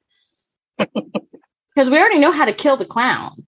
Because 1.73 1.89
we 1.89 1.97
already 1.97 2.19
know 2.19 2.33
how 2.33 2.43
to 2.43 2.51
kill 2.51 2.75
the 2.75 2.83
clown. 2.83 3.47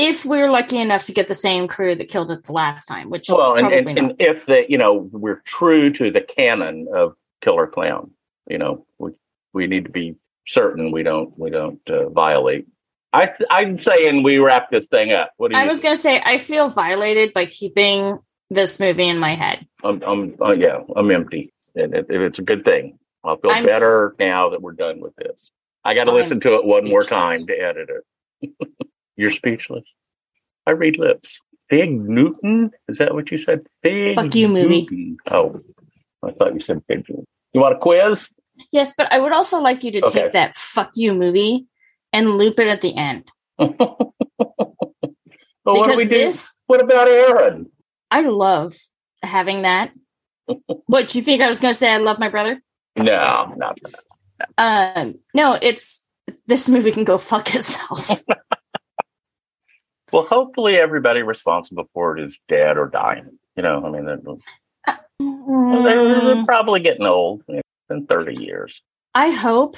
If 0.00 0.24
we're 0.24 0.50
lucky 0.50 0.78
enough 0.78 1.04
to 1.04 1.12
get 1.12 1.28
the 1.28 1.34
same 1.34 1.68
crew 1.68 1.94
that 1.94 2.08
killed 2.08 2.30
it 2.30 2.44
the 2.44 2.52
last 2.52 2.86
time, 2.86 3.10
which 3.10 3.28
Well, 3.28 3.56
and, 3.56 3.72
and, 3.72 3.98
and 3.98 4.14
if 4.18 4.46
the 4.46 4.64
you 4.68 4.78
know 4.78 5.08
we're 5.12 5.42
true 5.44 5.92
to 5.92 6.10
the 6.10 6.20
canon 6.20 6.88
of 6.94 7.14
Killer 7.42 7.66
Clown, 7.66 8.10
you 8.48 8.58
know 8.58 8.86
we 8.98 9.12
we 9.52 9.66
need 9.66 9.84
to 9.84 9.90
be 9.90 10.16
certain 10.46 10.90
we 10.90 11.02
don't 11.02 11.38
we 11.38 11.50
don't 11.50 11.80
uh, 11.88 12.08
violate. 12.08 12.66
I 13.12 13.32
I'm 13.50 13.78
saying 13.78 14.22
we 14.22 14.38
wrap 14.38 14.70
this 14.70 14.86
thing 14.86 15.12
up. 15.12 15.32
What 15.36 15.50
do 15.50 15.58
you? 15.58 15.62
I 15.62 15.66
was 15.66 15.80
going 15.80 15.94
to 15.94 16.00
say 16.00 16.22
I 16.24 16.38
feel 16.38 16.68
violated 16.70 17.32
by 17.32 17.46
keeping 17.46 18.18
this 18.50 18.80
movie 18.80 19.08
in 19.08 19.18
my 19.18 19.34
head. 19.34 19.66
I'm, 19.84 20.02
I'm 20.02 20.34
uh, 20.40 20.52
yeah, 20.52 20.78
I'm 20.96 21.10
empty, 21.10 21.52
and 21.74 21.94
it, 21.94 22.06
it's 22.08 22.38
a 22.38 22.42
good 22.42 22.64
thing. 22.64 22.98
I'll 23.24 23.36
feel 23.36 23.50
I'm 23.50 23.66
better 23.66 24.14
now 24.18 24.50
that 24.50 24.62
we're 24.62 24.72
done 24.72 25.00
with 25.00 25.14
this. 25.16 25.50
I 25.84 25.94
got 25.94 26.04
to 26.04 26.12
listen 26.12 26.40
to 26.40 26.54
it 26.54 26.62
one 26.64 26.88
more 26.88 27.02
time 27.02 27.46
to 27.46 27.52
edit 27.52 27.88
it. 28.42 28.50
You're 29.20 29.30
speechless. 29.30 29.84
I 30.66 30.70
read 30.70 30.98
lips. 30.98 31.38
Big 31.68 31.92
Newton? 31.92 32.70
Is 32.88 32.96
that 32.98 33.12
what 33.12 33.30
you 33.30 33.36
said? 33.36 33.60
Big 33.82 34.14
Fuck 34.14 34.34
you, 34.34 34.48
movie. 34.48 34.86
Newton. 34.90 35.16
Oh, 35.30 35.60
I 36.24 36.30
thought 36.32 36.54
you 36.54 36.60
said 36.60 36.80
Big 36.88 37.04
Newton. 37.06 37.26
You 37.52 37.60
want 37.60 37.74
a 37.74 37.78
quiz? 37.78 38.28
Yes, 38.72 38.94
but 38.96 39.12
I 39.12 39.20
would 39.20 39.32
also 39.32 39.60
like 39.60 39.84
you 39.84 39.92
to 39.92 40.06
Okay. 40.06 40.22
take 40.22 40.32
that 40.32 40.56
"fuck 40.56 40.92
you" 40.94 41.14
movie 41.14 41.66
and 42.14 42.30
loop 42.38 42.58
it 42.60 42.66
at 42.68 42.80
the 42.80 42.96
end 42.96 43.30
But 43.58 43.78
what 45.64 45.84
do 45.84 45.90
because 45.92 46.02
do? 46.04 46.08
this 46.08 46.58
What 46.66 46.80
about 46.82 47.06
Aaron? 47.08 47.70
I 48.10 48.22
love 48.22 48.74
having 49.22 49.62
that. 49.62 49.92
what 50.86 51.08
do 51.08 51.18
you 51.18 51.24
think 51.24 51.42
I 51.42 51.48
was 51.48 51.60
going 51.60 51.74
to 51.74 51.78
say? 51.78 51.92
I 51.92 51.98
love 51.98 52.18
my 52.18 52.30
brother. 52.30 52.62
No, 52.96 53.52
not 53.56 53.78
that. 53.82 54.96
Um, 54.96 55.16
no, 55.34 55.58
it's 55.60 56.06
this 56.46 56.68
movie 56.70 56.90
can 56.92 57.04
go 57.04 57.18
fuck 57.18 57.54
itself. 57.54 58.22
Well, 60.12 60.24
hopefully 60.24 60.76
everybody 60.76 61.22
responsible 61.22 61.88
for 61.94 62.16
it 62.16 62.24
is 62.24 62.36
dead 62.48 62.76
or 62.78 62.88
dying. 62.88 63.38
You 63.56 63.62
know, 63.62 63.84
I 63.84 63.90
mean, 63.90 64.04
they're, 64.06 64.16
they're, 64.18 64.36
they're 65.18 66.36
Mm, 66.36 66.46
probably 66.46 66.80
getting 66.80 67.06
old. 67.06 67.42
It's 67.48 67.62
been 67.88 68.06
30 68.06 68.42
years. 68.42 68.80
I 69.14 69.30
hope 69.30 69.76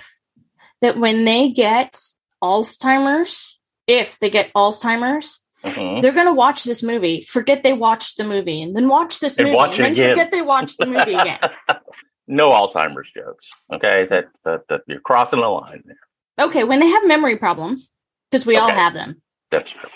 that 0.81 0.97
when 0.97 1.25
they 1.25 1.51
get 1.51 1.99
Alzheimer's, 2.42 3.59
if 3.87 4.18
they 4.18 4.31
get 4.31 4.53
Alzheimer's, 4.55 5.42
Mhm. 5.64 6.03
they're 6.03 6.12
going 6.12 6.27
to 6.27 6.33
watch 6.35 6.64
this 6.64 6.83
movie, 6.83 7.23
forget 7.23 7.62
they 7.62 7.73
watched 7.73 8.16
the 8.16 8.25
movie, 8.25 8.62
and 8.62 8.75
then 8.75 8.88
watch 8.88 9.21
this 9.21 9.38
And 9.38 9.47
movie, 9.47 9.57
watch 9.57 9.75
and 9.77 9.85
then 9.85 9.92
again. 9.92 10.11
forget 10.16 10.33
they 10.33 10.42
watched 10.42 10.79
the 10.79 10.87
movie 10.87 11.14
again. 11.14 11.38
no 12.27 12.51
Alzheimer's 12.51 13.09
jokes. 13.16 13.47
Okay, 13.73 14.07
that, 14.11 14.25
that 14.45 14.62
that 14.68 14.81
you're 14.88 15.01
crossing 15.01 15.40
the 15.40 15.47
line 15.47 15.83
there. 15.85 16.47
Okay, 16.47 16.64
when 16.64 16.81
they 16.81 16.88
have 16.88 17.07
memory 17.07 17.37
problems, 17.37 17.92
because 18.31 18.45
we 18.47 18.57
all 18.57 18.71
have 18.73 18.92
them, 18.95 19.23
That's 19.53 19.71
true. 19.71 19.88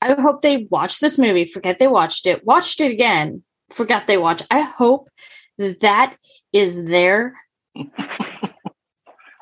I 0.00 0.14
hope 0.14 0.42
they 0.42 0.68
watch 0.70 1.00
this 1.00 1.18
movie, 1.18 1.44
forget 1.44 1.78
they 1.78 1.88
watched 1.88 2.26
it, 2.26 2.44
watched 2.44 2.80
it 2.80 2.92
again, 2.92 3.42
forgot 3.70 4.06
they 4.06 4.18
watched. 4.18 4.46
I 4.50 4.60
hope 4.60 5.08
that 5.58 6.16
is 6.52 6.84
their 6.84 7.34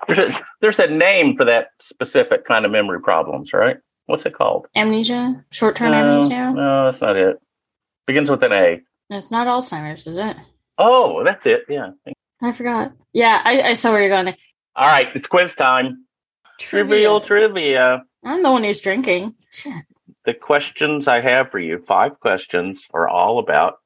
There's 0.07 0.19
a 0.19 0.40
there's 0.61 0.79
a 0.79 0.87
name 0.87 1.37
for 1.37 1.45
that 1.45 1.69
specific 1.83 2.47
kind 2.47 2.64
of 2.64 2.71
memory 2.71 3.01
problems, 3.01 3.53
right? 3.53 3.77
What's 4.07 4.25
it 4.25 4.35
called? 4.35 4.66
amnesia, 4.77 5.45
short 5.51 5.77
term 5.77 5.90
no, 5.90 5.97
amnesia. 5.97 6.53
No, 6.53 6.90
that's 6.90 7.01
not 7.01 7.16
it. 7.16 7.38
Begins 8.07 8.31
with 8.31 8.42
an 8.45 8.53
A. 8.53 8.81
It's 9.11 9.33
not 9.33 9.49
Alzheimer's, 9.49 10.07
is 10.07 10.16
it? 10.16 10.37
Oh, 10.79 11.25
that's 11.25 11.45
it. 11.47 11.62
Yeah. 11.69 11.90
I 12.40 12.53
forgot. 12.53 12.92
Yeah, 13.12 13.40
I, 13.45 13.62
I 13.62 13.75
saw 13.75 13.90
where 13.90 14.01
you're 14.01 14.11
going. 14.11 14.27
There. 14.27 14.37
All 14.77 14.87
right, 14.87 15.09
it's 15.14 15.27
quiz 15.27 15.55
time. 15.55 16.07
Trivial 16.61 17.21
trivia. 17.21 18.05
I'm 18.25 18.42
the 18.42 18.51
one 18.53 18.62
who's 18.62 18.81
drinking. 18.81 19.35
Shit. 19.51 19.85
The 20.27 20.35
questions 20.35 21.09
I 21.09 21.21
have 21.21 21.51
for 21.51 21.59
you, 21.59 21.83
five 21.87 22.19
questions, 22.21 22.85
are 22.93 23.09
all 23.09 23.39
about 23.39 23.79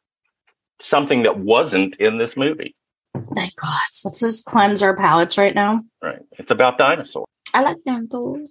something 0.83 1.22
that 1.24 1.38
wasn't 1.38 1.96
in 1.96 2.18
this 2.18 2.37
movie. 2.37 2.74
Thank 3.35 3.55
God. 3.57 3.81
Let's 4.05 4.20
just 4.20 4.46
cleanse 4.46 4.83
our 4.83 4.96
palates 4.96 5.37
right 5.37 5.55
now. 5.55 5.81
Right. 6.03 6.22
It's 6.38 6.50
about 6.50 6.79
dinosaurs. 6.79 7.26
I 7.53 7.62
like 7.62 7.76
dinosaurs. 7.85 8.48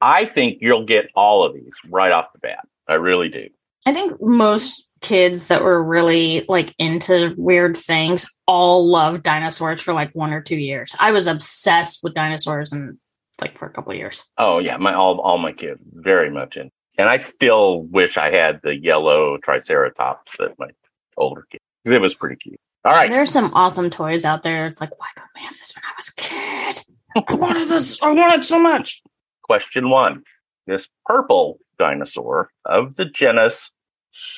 I 0.00 0.26
think 0.26 0.58
you'll 0.60 0.86
get 0.86 1.10
all 1.14 1.44
of 1.44 1.54
these 1.54 1.72
right 1.88 2.12
off 2.12 2.32
the 2.32 2.38
bat. 2.38 2.66
I 2.86 2.94
really 2.94 3.28
do. 3.28 3.48
I 3.86 3.92
think 3.92 4.16
most 4.20 4.88
kids 5.00 5.48
that 5.48 5.62
were 5.62 5.82
really 5.82 6.44
like 6.48 6.74
into 6.78 7.34
weird 7.36 7.76
things 7.76 8.26
all 8.46 8.88
loved 8.88 9.22
dinosaurs 9.22 9.80
for 9.80 9.92
like 9.92 10.10
one 10.14 10.32
or 10.32 10.40
two 10.40 10.56
years. 10.56 10.94
I 10.98 11.12
was 11.12 11.26
obsessed 11.26 12.00
with 12.02 12.14
dinosaurs 12.14 12.72
and 12.72 12.98
like 13.40 13.58
for 13.58 13.66
a 13.66 13.70
couple 13.70 13.92
of 13.92 13.98
years. 13.98 14.24
Oh 14.38 14.58
yeah, 14.58 14.76
my 14.76 14.94
all 14.94 15.20
all 15.20 15.38
my 15.38 15.52
kids 15.52 15.80
very 15.92 16.30
much 16.30 16.56
in, 16.56 16.70
and 16.98 17.08
I 17.08 17.18
still 17.20 17.82
wish 17.82 18.16
I 18.16 18.30
had 18.30 18.60
the 18.62 18.74
yellow 18.74 19.36
Triceratops 19.38 20.32
that 20.38 20.58
my 20.58 20.68
older 21.16 21.46
kids. 21.50 21.62
'cause 21.84 21.94
It 21.94 22.00
was 22.00 22.14
pretty 22.14 22.36
cute. 22.36 22.60
All 22.84 22.92
right, 22.92 23.08
There's 23.08 23.30
some 23.32 23.50
awesome 23.54 23.88
toys 23.90 24.24
out 24.24 24.42
there. 24.42 24.66
It's 24.66 24.80
like, 24.80 24.98
why 25.00 25.06
couldn't 25.14 25.30
we 25.34 25.40
have 25.42 25.56
this 25.56 25.72
when 25.74 25.84
I 25.84 25.92
was 25.96 26.08
a 26.08 26.14
kid? 26.20 27.24
I 27.28 27.34
wanted 27.34 27.68
this. 27.68 28.02
I 28.02 28.10
wanted 28.12 28.44
so 28.44 28.58
much. 28.60 29.02
question 29.42 29.88
one: 29.90 30.22
This 30.66 30.86
purple 31.06 31.58
dinosaur 31.78 32.50
of 32.64 32.96
the 32.96 33.04
genus 33.06 33.70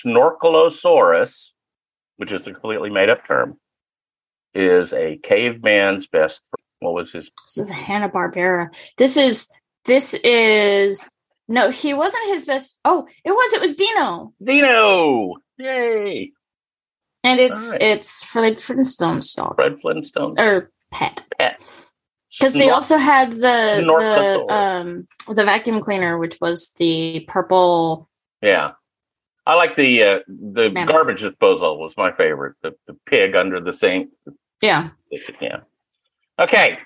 Snorkelosaurus, 0.05 1.51
which 2.17 2.33
is 2.33 2.41
a 2.47 2.53
completely 2.53 2.91
made 2.91 3.09
up 3.09 3.27
term, 3.27 3.59
is 4.55 4.93
a 4.93 5.19
caveman's 5.19 6.07
best. 6.07 6.41
friend. 6.51 6.63
What 6.81 6.95
was 6.95 7.11
his? 7.13 7.29
This 7.47 7.59
is 7.59 7.71
Hanna 7.71 8.09
Barbera. 8.11 8.69
This 8.97 9.17
is 9.17 9.51
this 9.87 10.15
is 10.23 11.11
no. 11.49 11.71
He 11.71 11.95
wasn't 11.95 12.29
his 12.29 12.45
best. 12.45 12.79
Oh, 12.85 13.07
it 13.25 13.31
was. 13.31 13.53
It 13.53 13.61
was 13.61 13.75
Dino, 13.75 14.33
Dino! 14.43 15.35
Yay! 15.59 16.33
and 17.25 17.41
it's 17.41 17.73
right. 17.73 17.83
it's 17.83 18.25
Fred 18.25 18.61
Flintstone's 18.61 19.33
dog 19.33 19.57
Fred 19.57 19.81
Flintstone 19.81 20.39
or 20.39 20.71
pet. 20.91 21.27
pet. 21.39 21.61
Because 22.31 22.55
they 22.55 22.69
also 22.71 22.99
had 22.99 23.33
the 23.33 23.39
the 23.39 23.83
Snorkelosaurus. 23.83 24.51
um 24.51 25.09
the 25.35 25.45
vacuum 25.45 25.81
cleaner, 25.81 26.19
which 26.19 26.39
was 26.41 26.73
the 26.75 27.25
purple. 27.27 28.09
Yeah. 28.43 28.73
I 29.47 29.55
like 29.55 29.77
the 29.77 30.03
uh, 30.03 30.19
the 30.29 30.71
Mammoth. 30.71 30.95
garbage 30.95 31.21
disposal 31.21 31.79
was 31.79 31.95
my 31.97 32.13
favorite. 32.13 32.57
The, 32.63 32.75
the 32.87 32.97
pig 33.07 33.35
under 33.35 33.61
the 33.61 33.73
sink. 33.73 34.11
Yeah, 34.61 34.91
Yeah. 35.41 35.61
Okay. 36.39 36.79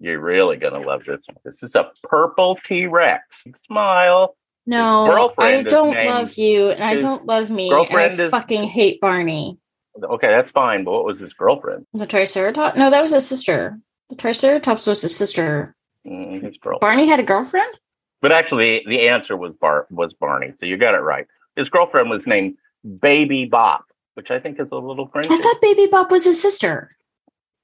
You're 0.00 0.20
really 0.20 0.56
gonna 0.56 0.80
love 0.80 1.02
this 1.06 1.20
one. 1.26 1.36
This 1.44 1.62
is 1.62 1.74
a 1.74 1.90
purple 2.02 2.58
T 2.64 2.86
Rex. 2.86 3.44
Smile. 3.66 4.36
no, 4.66 5.32
I 5.38 5.62
don't 5.62 5.94
love 6.06 6.34
you, 6.34 6.70
and 6.70 6.82
I 6.82 6.96
don't 6.96 7.26
love 7.26 7.50
me, 7.50 7.68
girlfriend 7.70 8.20
I 8.20 8.24
is- 8.24 8.30
fucking 8.30 8.64
hate 8.64 9.00
Barney. 9.00 9.58
Okay, 10.02 10.26
that's 10.28 10.50
fine. 10.50 10.82
But 10.84 10.92
what 10.92 11.04
was 11.04 11.20
his 11.20 11.32
girlfriend? 11.34 11.86
The 11.94 12.06
Triceratops? 12.06 12.76
No, 12.76 12.90
that 12.90 13.00
was 13.00 13.12
his 13.12 13.26
sister. 13.28 13.78
The 14.10 14.16
Triceratops 14.16 14.86
was 14.88 15.02
his 15.02 15.16
sister. 15.16 15.76
Mm, 16.04 16.42
his 16.42 16.56
girlfriend. 16.56 16.80
Barney 16.80 17.06
had 17.06 17.20
a 17.20 17.24
girlfriend. 17.24 17.72
But 18.20 18.32
actually, 18.32 18.82
the 18.88 19.08
answer 19.08 19.36
was 19.36 19.52
Bar 19.60 19.86
was 19.90 20.12
Barney. 20.14 20.52
So 20.58 20.66
you 20.66 20.76
got 20.78 20.94
it 20.94 20.98
right. 21.02 21.26
His 21.56 21.68
girlfriend 21.68 22.10
was 22.10 22.22
named 22.26 22.56
Baby 23.00 23.44
Bop, 23.44 23.84
which 24.14 24.30
I 24.32 24.40
think 24.40 24.58
is 24.58 24.66
a 24.72 24.76
little 24.76 25.08
cringy. 25.08 25.30
I 25.30 25.40
thought 25.40 25.62
Baby 25.62 25.86
Bop 25.86 26.10
was 26.10 26.24
his 26.24 26.42
sister. 26.42 26.96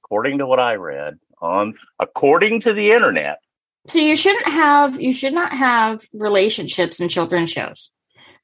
according 0.05 0.37
to 0.37 0.45
what 0.47 0.59
I 0.59 0.75
read 0.75 1.19
on, 1.41 1.73
according 1.99 2.61
to 2.61 2.73
the 2.73 2.91
internet. 2.91 3.39
So 3.87 3.99
you 3.99 4.15
shouldn't 4.15 4.47
have 4.47 5.01
you 5.01 5.11
should 5.11 5.33
not 5.33 5.53
have 5.53 6.05
relationships 6.13 6.99
in 6.99 7.09
children's 7.09 7.51
shows. 7.51 7.91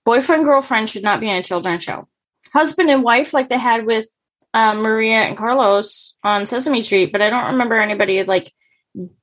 Boyfriend 0.06 0.46
girlfriend 0.46 0.90
should 0.90 1.04
not 1.04 1.20
be 1.20 1.30
in 1.30 1.36
a 1.36 1.44
children's 1.44 1.84
show. 1.84 2.06
Husband 2.54 2.90
and 2.90 3.04
wife 3.04 3.34
like 3.34 3.50
they 3.50 3.58
had 3.58 3.86
with 3.86 4.08
um, 4.54 4.78
Maria 4.78 5.18
and 5.18 5.38
Carlos 5.38 6.16
on 6.24 6.46
Sesame 6.46 6.82
Street, 6.82 7.12
but 7.12 7.22
I 7.22 7.30
don't 7.30 7.52
remember 7.52 7.78
anybody 7.78 8.24
like 8.24 8.52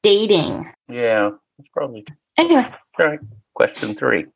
dating. 0.02 0.70
Yeah, 0.88 1.30
it's 1.58 1.68
probably 1.72 2.04
Anyway, 2.36 2.66
All 2.98 3.06
right. 3.06 3.20
Question 3.54 3.94
three. 3.94 4.26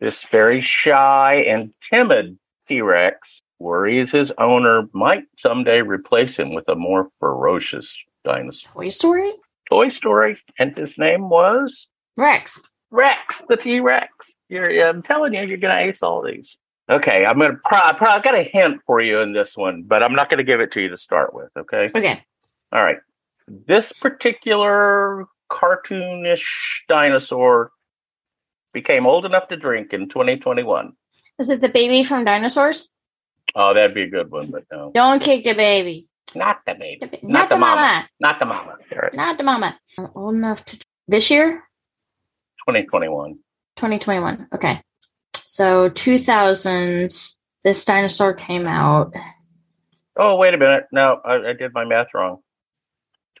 This 0.00 0.24
very 0.30 0.60
shy 0.60 1.44
and 1.48 1.72
timid 1.90 2.38
T 2.68 2.80
Rex 2.80 3.42
worries 3.58 4.10
his 4.10 4.32
owner 4.38 4.88
might 4.92 5.24
someday 5.38 5.80
replace 5.80 6.36
him 6.36 6.52
with 6.54 6.68
a 6.68 6.74
more 6.74 7.08
ferocious 7.20 7.88
dinosaur. 8.24 8.72
Toy 8.72 8.88
Story 8.88 9.32
Toy 9.68 9.88
Story, 9.88 10.38
and 10.58 10.76
his 10.76 10.96
name 10.98 11.28
was 11.28 11.86
Rex. 12.18 12.60
Rex, 12.90 13.42
the 13.48 13.56
T 13.56 13.80
Rex. 13.80 14.10
You're, 14.48 14.88
I'm 14.88 15.02
telling 15.02 15.34
you, 15.34 15.42
you're 15.42 15.56
going 15.56 15.74
to 15.74 15.90
ace 15.90 16.02
all 16.02 16.22
these. 16.22 16.54
Okay, 16.88 17.24
I'm 17.24 17.38
going 17.38 17.52
to. 17.52 17.58
Pro- 17.64 17.92
pro- 17.94 18.10
I 18.10 18.20
got 18.20 18.34
a 18.34 18.42
hint 18.42 18.80
for 18.86 19.00
you 19.00 19.20
in 19.20 19.32
this 19.32 19.56
one, 19.56 19.82
but 19.84 20.02
I'm 20.02 20.12
not 20.14 20.28
going 20.28 20.38
to 20.38 20.44
give 20.44 20.60
it 20.60 20.72
to 20.72 20.80
you 20.80 20.90
to 20.90 20.98
start 20.98 21.34
with. 21.34 21.48
Okay. 21.56 21.88
Okay, 21.94 22.22
All 22.72 22.84
right. 22.84 22.98
This 23.48 23.90
particular 23.92 25.24
cartoonish 25.50 26.42
dinosaur 26.88 27.70
became 28.72 29.06
old 29.06 29.24
enough 29.24 29.48
to 29.48 29.56
drink 29.56 29.92
in 29.92 30.08
2021. 30.08 30.92
is 31.38 31.50
it 31.50 31.60
the 31.60 31.68
baby 31.68 32.02
from 32.02 32.24
Dinosaurs? 32.24 32.92
Oh, 33.54 33.72
that'd 33.74 33.94
be 33.94 34.02
a 34.02 34.08
good 34.08 34.30
one, 34.30 34.50
but 34.50 34.64
no. 34.70 34.90
Don't 34.94 35.22
kick 35.22 35.44
the 35.44 35.54
baby. 35.54 36.06
Not 36.34 36.60
the 36.66 36.74
baby. 36.74 36.98
The 37.00 37.18
Not, 37.22 37.30
not 37.32 37.48
the 37.48 37.54
the 37.56 37.60
mama. 37.60 37.76
mama. 37.80 38.08
Not 38.20 38.38
the 38.38 38.44
mama. 38.46 38.76
Garrett. 38.90 39.16
Not 39.16 39.38
the 39.38 39.44
mama. 39.44 39.78
I'm 39.98 40.08
old 40.14 40.34
enough 40.34 40.64
to. 40.66 40.78
This 41.06 41.30
year? 41.30 41.50
2021. 42.66 43.34
2021. 43.76 44.48
Okay. 44.54 44.80
So 45.34 45.88
2000, 45.90 47.14
this 47.62 47.84
dinosaur 47.84 48.32
came 48.34 48.66
out. 48.66 49.12
Oh, 50.16 50.36
wait 50.36 50.54
a 50.54 50.58
minute. 50.58 50.84
No, 50.92 51.20
I, 51.24 51.50
I 51.50 51.52
did 51.52 51.72
my 51.74 51.84
math 51.84 52.08
wrong. 52.14 52.38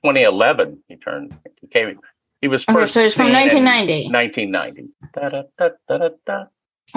2011, 0.04 0.82
he 0.88 0.96
turned. 0.96 1.36
He 1.60 1.66
came. 1.68 1.98
He 2.40 2.48
was 2.48 2.62
Okay, 2.68 2.74
first 2.74 2.94
so 2.94 3.00
it's 3.00 3.14
from 3.16 3.32
1990. 3.32 4.10
1990. 4.12 4.92
Da-da-da-da-da-da. 5.14 6.46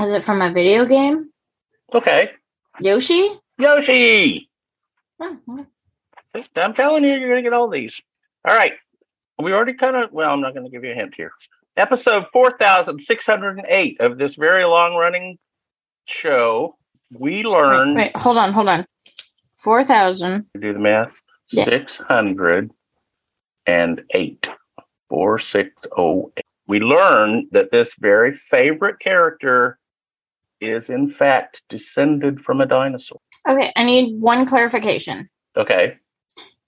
Is 0.03 0.11
it 0.11 0.23
from 0.23 0.41
a 0.41 0.51
video 0.51 0.85
game? 0.85 1.31
Okay, 1.93 2.31
Yoshi? 2.81 3.29
Yoshi. 3.57 4.49
Oh, 5.21 5.37
well, 5.47 5.67
I'm 6.55 6.73
telling 6.73 7.03
you, 7.03 7.11
you're 7.13 7.29
going 7.29 7.43
to 7.43 7.49
get 7.49 7.53
all 7.53 7.69
these. 7.69 7.99
All 8.47 8.55
right. 8.55 8.73
We 9.41 9.53
already 9.53 9.73
kind 9.75 9.95
of, 9.95 10.11
well, 10.11 10.31
I'm 10.31 10.41
not 10.41 10.53
going 10.53 10.65
to 10.65 10.71
give 10.71 10.83
you 10.83 10.91
a 10.91 10.95
hint 10.95 11.13
here. 11.15 11.31
Episode 11.75 12.25
4608 12.33 14.01
of 14.01 14.17
this 14.17 14.35
very 14.35 14.65
long 14.65 14.95
running 14.95 15.37
show, 16.05 16.75
we 17.11 17.37
Wait, 17.37 17.45
learned, 17.45 17.97
wait, 17.97 18.15
hold 18.17 18.37
on, 18.37 18.51
hold 18.51 18.67
on. 18.67 18.85
4,000. 19.59 20.45
do 20.59 20.73
the 20.73 20.79
math, 20.79 21.11
Yeah. 21.51 21.65
608. 21.65 24.47
4608. 25.09 26.43
We 26.67 26.79
learned 26.79 27.47
that 27.51 27.71
this 27.71 27.89
very 27.99 28.39
favorite 28.51 28.99
character 28.99 29.79
is, 30.59 30.89
in 30.89 31.11
fact, 31.13 31.61
descended 31.69 32.41
from 32.41 32.59
a 32.61 32.65
dinosaur. 32.65 33.19
Okay, 33.47 33.71
I 33.75 33.83
need 33.85 34.21
one 34.21 34.45
clarification. 34.45 35.27
Okay. 35.55 35.97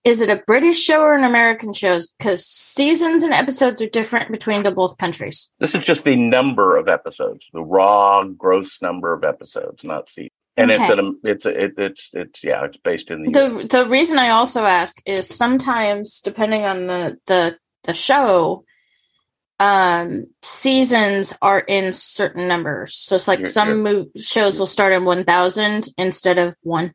Is 0.06 0.22
it 0.22 0.30
a 0.30 0.42
British 0.48 0.82
show 0.82 1.02
or 1.02 1.14
an 1.14 1.26
American 1.26 1.74
show? 1.74 1.98
Because 2.18 2.46
seasons 2.46 3.22
and 3.22 3.34
episodes 3.34 3.82
are 3.82 3.90
different 3.90 4.32
between 4.32 4.64
the 4.64 4.72
both 4.72 4.98
countries. 4.98 5.52
This 5.60 5.76
is 5.76 5.84
just 5.84 6.04
the 6.06 6.16
number 6.16 6.78
of 6.78 6.88
episodes, 6.88 7.46
the 7.52 7.62
raw 7.62 8.24
gross 8.24 8.78
number 8.82 9.14
of 9.14 9.24
episodes, 9.24 9.84
not 9.84 10.10
seasons. 10.10 10.32
And 10.56 10.72
it's 10.72 10.90
an 10.90 11.20
it's 11.24 11.46
a, 11.46 11.50
it, 11.50 11.74
it's 11.78 12.10
it's 12.12 12.44
yeah, 12.44 12.66
it's 12.66 12.78
based 12.84 13.12
in 13.12 13.24
the, 13.24 13.32
US. 13.32 13.54
The 13.54 13.68
the 13.68 13.86
reason 13.90 14.18
I 14.18 14.30
also 14.30 14.66
ask 14.66 15.02
is 15.06 15.28
sometimes 15.28 16.20
depending 16.20 16.64
on 16.64 16.88
the 16.88 17.18
the 17.28 17.58
the 17.84 17.94
show, 17.94 18.66
um, 19.60 20.26
seasons 20.42 21.34
are 21.42 21.60
in 21.60 21.94
certain 21.94 22.48
numbers. 22.48 22.96
So 22.96 23.16
it's 23.16 23.28
like 23.28 23.40
You're- 23.40 23.52
some 23.52 23.84
mo- 23.84 24.08
shows 24.18 24.60
will 24.60 24.68
start 24.68 24.92
in 24.92 25.06
one 25.06 25.24
thousand 25.24 25.88
instead 25.98 26.38
of 26.38 26.56
one. 26.62 26.94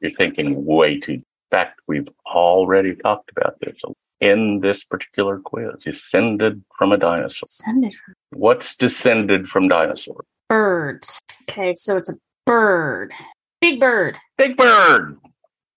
You're 0.00 0.12
thinking 0.12 0.64
way 0.64 1.00
too. 1.00 1.22
In 1.50 1.56
fact, 1.56 1.80
we've 1.86 2.08
already 2.26 2.94
talked 2.94 3.30
about 3.36 3.58
this 3.60 3.80
in 4.20 4.60
this 4.60 4.84
particular 4.84 5.38
quiz. 5.38 5.82
Descended 5.82 6.62
from 6.76 6.92
a 6.92 6.98
dinosaur. 6.98 7.46
Descended 7.46 7.94
from 7.94 8.14
What's 8.38 8.76
descended 8.76 9.48
from 9.48 9.68
dinosaurs? 9.68 10.26
birds. 10.48 11.18
Okay, 11.48 11.74
so 11.74 11.96
it's 11.96 12.10
a 12.10 12.14
bird, 12.46 13.12
big 13.60 13.80
bird. 13.80 14.18
Big 14.36 14.56
Bird. 14.56 15.18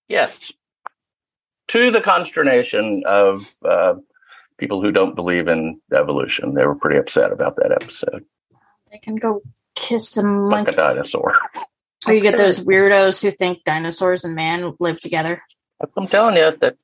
Yes. 0.10 0.52
To 1.70 1.90
the 1.92 2.02
consternation 2.02 3.04
of 3.06 3.54
uh, 3.68 3.94
people 4.58 4.82
who 4.82 4.92
don't 4.92 5.16
believe 5.16 5.48
in 5.48 5.80
evolution, 5.94 6.54
they 6.54 6.66
were 6.66 6.76
pretty 6.76 7.00
upset 7.00 7.32
about 7.32 7.56
that 7.58 7.72
episode. 7.72 8.26
They 8.92 8.98
can 8.98 9.16
go 9.16 9.42
kiss 9.76 10.18
a 10.18 10.22
Like 10.22 10.66
monkey. 10.66 10.72
a 10.72 10.76
dinosaur. 10.76 11.38
Or 12.08 12.14
you 12.14 12.22
get 12.22 12.38
those 12.38 12.60
weirdos 12.60 13.22
who 13.22 13.32
think 13.32 13.64
dinosaurs 13.64 14.26
and 14.26 14.36
man 14.36 14.74
live 14.80 15.00
together. 15.00 15.40
I'm 15.96 16.08
telling 16.08 16.38
you 16.38 16.52
that 16.62 16.76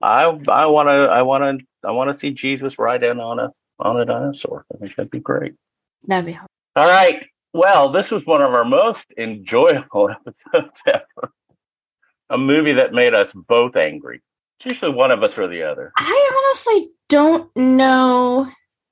I 0.00 0.24
I 0.24 0.66
want 0.66 0.88
to 0.88 1.12
I 1.12 1.22
want 1.22 1.60
to 1.60 1.88
I 1.88 1.92
want 1.92 2.12
to 2.12 2.18
see 2.18 2.30
Jesus 2.30 2.78
ride 2.78 3.02
in 3.02 3.20
on 3.20 3.38
a 3.38 3.52
on 3.78 4.00
a 4.00 4.04
dinosaur. 4.04 4.64
I 4.72 4.78
think 4.78 4.96
that'd 4.96 5.10
be 5.10 5.20
great. 5.20 5.54
That'd 6.06 6.26
be 6.26 6.38
All 6.76 6.88
right. 6.88 7.22
Well, 7.52 7.92
this 7.92 8.10
was 8.10 8.24
one 8.26 8.42
of 8.42 8.52
our 8.52 8.64
most 8.64 9.04
enjoyable 9.16 10.10
episodes 10.26 10.80
ever. 10.86 11.32
A 12.30 12.38
movie 12.38 12.74
that 12.74 12.92
made 12.92 13.14
us 13.14 13.30
both 13.34 13.74
angry. 13.74 14.20
It's 14.60 14.74
usually 14.74 14.92
one 14.92 15.10
of 15.10 15.22
us 15.22 15.36
or 15.36 15.48
the 15.48 15.62
other. 15.62 15.92
I 15.96 16.50
honestly 16.50 16.90
don't 17.08 17.50
know 17.56 18.50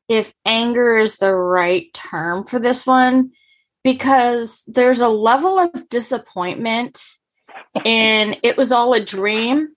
if 0.09 0.32
anger 0.44 0.96
is 0.96 1.16
the 1.16 1.35
right 1.35 1.92
term 1.92 2.44
for 2.44 2.59
this 2.59 2.87
one 2.87 3.32
because 3.85 4.62
there's 4.66 5.00
a 5.00 5.09
level 5.09 5.59
of 5.59 5.88
disappointment 5.88 7.04
and 7.85 8.38
it 8.42 8.57
was 8.57 8.73
all 8.73 8.92
a 8.95 9.01
dream 9.01 9.69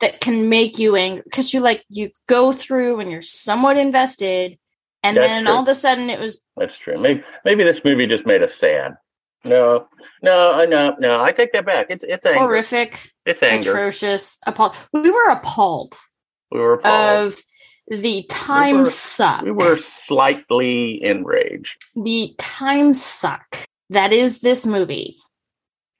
that 0.00 0.20
can 0.20 0.48
make 0.48 0.78
you 0.78 0.94
angry 0.96 1.22
because 1.24 1.52
you 1.52 1.60
like 1.60 1.84
you 1.88 2.10
go 2.28 2.52
through 2.52 3.00
and 3.00 3.10
you're 3.10 3.22
somewhat 3.22 3.76
invested 3.76 4.56
and 5.02 5.16
That's 5.16 5.26
then 5.28 5.44
true. 5.44 5.52
all 5.54 5.62
of 5.62 5.68
a 5.68 5.74
sudden 5.74 6.10
it 6.10 6.20
was 6.20 6.44
That's 6.56 6.76
true. 6.84 7.00
Maybe 7.00 7.22
maybe 7.44 7.64
this 7.64 7.80
movie 7.84 8.06
just 8.06 8.26
made 8.26 8.42
us 8.42 8.52
sad. 8.60 8.94
No, 9.44 9.86
no, 10.22 10.64
no, 10.64 10.96
no. 10.98 11.20
I 11.22 11.30
take 11.32 11.52
that 11.52 11.64
back. 11.66 11.86
It's 11.90 12.04
it's 12.06 12.24
anger. 12.26 12.38
horrific 12.40 13.10
It's 13.24 13.42
anger. 13.42 13.70
atrocious 13.70 14.38
appalled 14.46 14.74
we 14.92 15.10
were 15.10 15.28
appalled 15.30 15.94
We 16.50 16.58
were 16.60 16.74
appalled. 16.74 17.34
of 17.34 17.40
the 17.88 18.24
time 18.28 18.78
were- 18.80 18.86
suck 18.86 19.42
we 19.42 19.50
were 19.52 19.78
slightly 20.06 21.00
enraged. 21.02 21.84
the 21.96 22.34
time 22.38 22.92
suck 22.92 23.64
that 23.90 24.12
is 24.12 24.40
this 24.42 24.66
movie. 24.66 25.16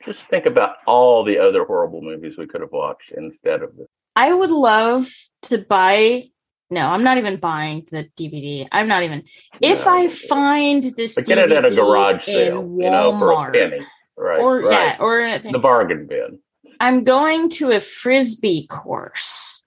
Just 0.05 0.21
think 0.31 0.47
about 0.47 0.77
all 0.87 1.25
the 1.25 1.39
other 1.39 1.65
horrible 1.65 2.01
movies 2.03 2.37
we 2.39 2.47
could 2.47 2.61
have 2.61 2.73
watched 2.73 3.13
instead 3.17 3.63
of 3.63 3.77
this. 3.77 3.89
I 4.15 4.33
would 4.33 4.51
love 4.51 5.09
to 5.43 5.59
buy. 5.59 6.25
No, 6.71 6.87
I'm 6.89 7.03
not 7.03 7.19
even 7.19 7.37
buying 7.37 7.87
the 7.91 8.09
DVD. 8.17 8.69
I'm 8.71 8.89
not 8.89 9.03
even. 9.03 9.25
If 9.61 9.87
No. 9.87 9.93
I 9.93 10.09
find 10.09 10.85
this, 10.97 11.15
But 11.15 11.27
get 11.27 11.39
it 11.39 11.51
at 11.51 11.65
a 11.65 11.69
DVD 11.69 11.77
garage 11.77 12.25
sale, 12.27 12.63
you 12.63 12.91
know, 12.91 13.19
for 13.19 13.33
a 13.33 13.37
Walmart, 13.37 13.53
penny. 13.53 13.87
Right. 14.17 14.41
or 14.41 14.61
right. 14.63 14.73
yeah, 14.73 14.97
or 15.01 15.21
in 15.21 15.35
a 15.35 15.39
thing, 15.39 15.53
the 15.53 15.59
bargain 15.59 16.07
bin. 16.07 16.41
I'm 16.81 17.05
going 17.05 17.49
to 17.51 17.71
a 17.71 17.81
frisbee 17.81 18.67
course, 18.67 19.63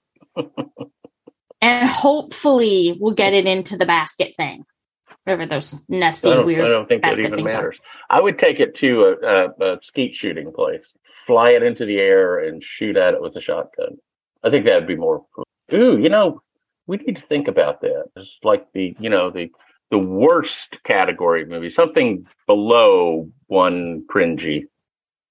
and 1.61 1.89
hopefully 1.89 2.97
we'll 2.99 3.13
get 3.13 3.33
it 3.33 3.45
into 3.45 3.77
the 3.77 3.85
basket 3.85 4.35
thing. 4.35 4.63
Whatever 5.23 5.45
those 5.45 5.75
I 5.75 5.77
nesty 5.87 6.29
don't, 6.29 6.49
I 6.49 6.67
don't 6.67 6.87
think 6.87 7.03
that 7.03 7.19
even 7.19 7.35
things 7.35 7.51
are. 7.53 7.57
matters. 7.57 7.79
I 8.09 8.19
would 8.19 8.39
take 8.39 8.59
it 8.59 8.75
to 8.77 9.03
a, 9.03 9.27
a, 9.27 9.73
a 9.73 9.79
skeet 9.83 10.15
shooting 10.15 10.51
place, 10.51 10.93
fly 11.27 11.51
it 11.51 11.61
into 11.63 11.85
the 11.85 11.97
air, 11.97 12.39
and 12.39 12.63
shoot 12.63 12.97
at 12.97 13.13
it 13.13 13.21
with 13.21 13.35
a 13.35 13.41
shotgun. 13.41 13.97
I 14.43 14.49
think 14.49 14.65
that'd 14.65 14.87
be 14.87 14.95
more. 14.95 15.23
Ooh, 15.73 15.99
you 15.99 16.09
know, 16.09 16.41
we 16.87 16.97
need 16.97 17.17
to 17.17 17.27
think 17.27 17.47
about 17.47 17.81
that. 17.81 18.05
It's 18.15 18.29
like 18.43 18.65
the, 18.73 18.95
you 18.99 19.09
know, 19.09 19.29
the 19.29 19.51
the 19.91 19.99
worst 19.99 20.77
category 20.85 21.45
movie, 21.45 21.69
something 21.69 22.25
below 22.47 23.29
one 23.47 24.05
cringy. 24.09 24.63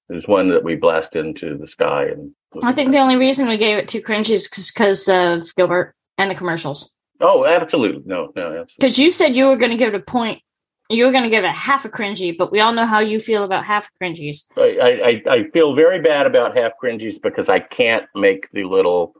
There's 0.09 0.29
one 0.29 0.51
that 0.51 0.63
we 0.63 0.77
blast 0.77 1.17
into 1.17 1.57
the 1.57 1.67
sky, 1.67 2.05
and 2.05 2.33
I 2.63 2.73
think 2.73 2.91
the 2.91 2.99
only 2.99 3.17
reason 3.17 3.49
we 3.49 3.57
gave 3.57 3.79
it 3.79 3.89
two 3.89 4.03
cringe 4.03 4.31
is 4.31 4.49
because 4.49 5.09
of 5.09 5.55
Gilbert 5.57 5.95
and 6.19 6.31
the 6.31 6.35
commercials. 6.35 6.95
Oh, 7.21 7.45
absolutely. 7.45 8.03
No, 8.07 8.33
no. 8.35 8.65
Because 8.77 8.99
you 8.99 9.11
said 9.11 9.37
you 9.37 9.47
were 9.47 9.57
going 9.57 9.71
to 9.71 9.77
give 9.77 9.95
it 9.95 10.01
a 10.01 10.05
point. 10.05 10.43
You 10.89 11.05
were 11.05 11.13
going 11.13 11.25
to 11.25 11.31
give 11.31 11.45
it 11.45 11.49
a 11.49 11.53
half 11.53 11.85
a 11.85 11.89
cringy, 11.89 12.37
but 12.37 12.51
we 12.51 12.61
all 12.61 12.73
know 12.73 12.87
how 12.87 12.99
you 12.99 13.21
feel 13.21 13.45
about 13.45 13.65
half 13.65 13.91
cringies. 14.03 14.47
I, 14.57 15.23
I, 15.29 15.33
I 15.35 15.51
feel 15.51 15.75
very 15.77 16.01
bad 16.01 16.27
about 16.27 16.57
half 16.57 16.73
cringies 16.83 17.21
because 17.23 17.49
I 17.49 17.61
can't 17.61 18.07
make 18.15 18.51
the 18.53 18.65
little 18.65 19.15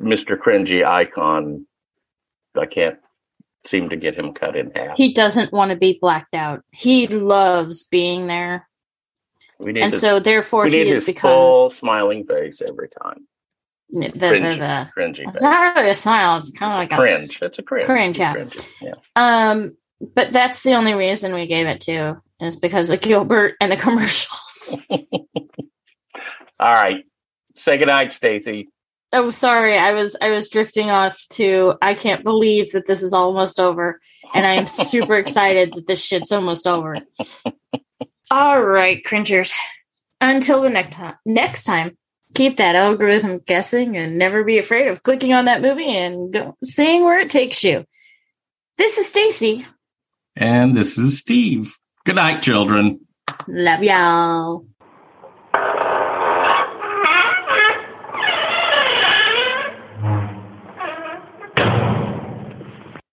Mr. 0.00 0.36
Cringy 0.36 0.84
icon. 0.84 1.66
I 2.58 2.66
can't 2.66 2.98
seem 3.66 3.90
to 3.90 3.96
get 3.96 4.16
him 4.16 4.32
cut 4.32 4.56
in 4.56 4.72
half. 4.74 4.96
He 4.96 5.12
doesn't 5.12 5.52
want 5.52 5.70
to 5.70 5.76
be 5.76 5.98
blacked 6.00 6.34
out. 6.34 6.64
He 6.72 7.06
loves 7.06 7.84
being 7.84 8.26
there, 8.26 8.68
we 9.60 9.72
need 9.72 9.82
and 9.82 9.92
his, 9.92 10.00
so 10.00 10.18
therefore 10.20 10.66
he 10.66 10.88
his 10.88 11.04
become 11.04 11.30
full 11.30 11.70
smiling 11.70 12.26
face 12.26 12.62
every 12.66 12.88
time. 13.02 13.26
The, 13.92 14.08
the, 14.10 14.26
Cringy, 14.26 14.58
the, 14.58 15.00
cringy 15.00 15.24
It's 15.34 15.42
not 15.42 15.76
really 15.76 15.90
a 15.90 15.94
smile. 15.94 16.38
It's 16.38 16.50
kind 16.50 16.72
of 16.72 16.78
like 16.78 16.92
a 16.92 17.02
Cringe. 17.02 17.38
It's 17.42 17.58
a 17.58 17.62
cringe. 17.62 17.86
Cringe, 17.86 18.18
yeah. 18.18 18.34
Cringy, 18.34 18.68
yeah. 18.80 18.92
Um, 19.16 19.76
but 20.14 20.32
that's 20.32 20.62
the 20.62 20.74
only 20.74 20.94
reason 20.94 21.34
we 21.34 21.46
gave 21.46 21.66
it 21.66 21.80
to 21.82 22.16
is 22.40 22.56
because 22.56 22.90
of 22.90 23.00
Gilbert 23.00 23.56
and 23.60 23.70
the 23.70 23.76
commercials. 23.86 24.78
All 24.90 26.74
right. 26.74 27.04
Say 27.56 27.78
goodnight, 27.78 28.12
Stacy. 28.12 28.68
oh, 29.12 29.30
sorry, 29.30 29.76
I 29.76 29.92
was 29.92 30.16
I 30.22 30.30
was 30.30 30.48
drifting 30.48 30.90
off 30.90 31.22
to 31.30 31.74
I 31.82 31.94
can't 31.94 32.24
believe 32.24 32.72
that 32.72 32.86
this 32.86 33.02
is 33.02 33.12
almost 33.12 33.60
over, 33.60 34.00
and 34.34 34.46
I'm 34.46 34.66
super 34.66 35.16
excited 35.16 35.74
that 35.74 35.86
this 35.86 36.02
shit's 36.02 36.32
almost 36.32 36.66
over. 36.66 36.98
All 38.30 38.62
right, 38.62 39.02
cringers. 39.04 39.52
Until 40.22 40.62
the 40.62 40.70
next 40.70 40.94
time, 40.94 41.14
next 41.26 41.64
time, 41.64 41.96
keep 42.34 42.56
that 42.56 42.76
algorithm 42.76 43.40
guessing 43.46 43.96
and 43.96 44.18
never 44.18 44.44
be 44.44 44.58
afraid 44.58 44.88
of 44.88 45.02
clicking 45.02 45.32
on 45.32 45.46
that 45.46 45.62
movie 45.62 45.96
and 45.96 46.32
go, 46.32 46.56
seeing 46.62 47.04
where 47.04 47.18
it 47.18 47.30
takes 47.30 47.64
you. 47.64 47.84
This 48.78 48.98
is 48.98 49.08
Stacy. 49.08 49.66
And 50.36 50.76
this 50.76 50.96
is 50.96 51.18
Steve. 51.18 51.76
Good 52.04 52.16
night, 52.16 52.40
children. 52.40 53.00
Love 53.46 53.82
y'all. 53.82 54.66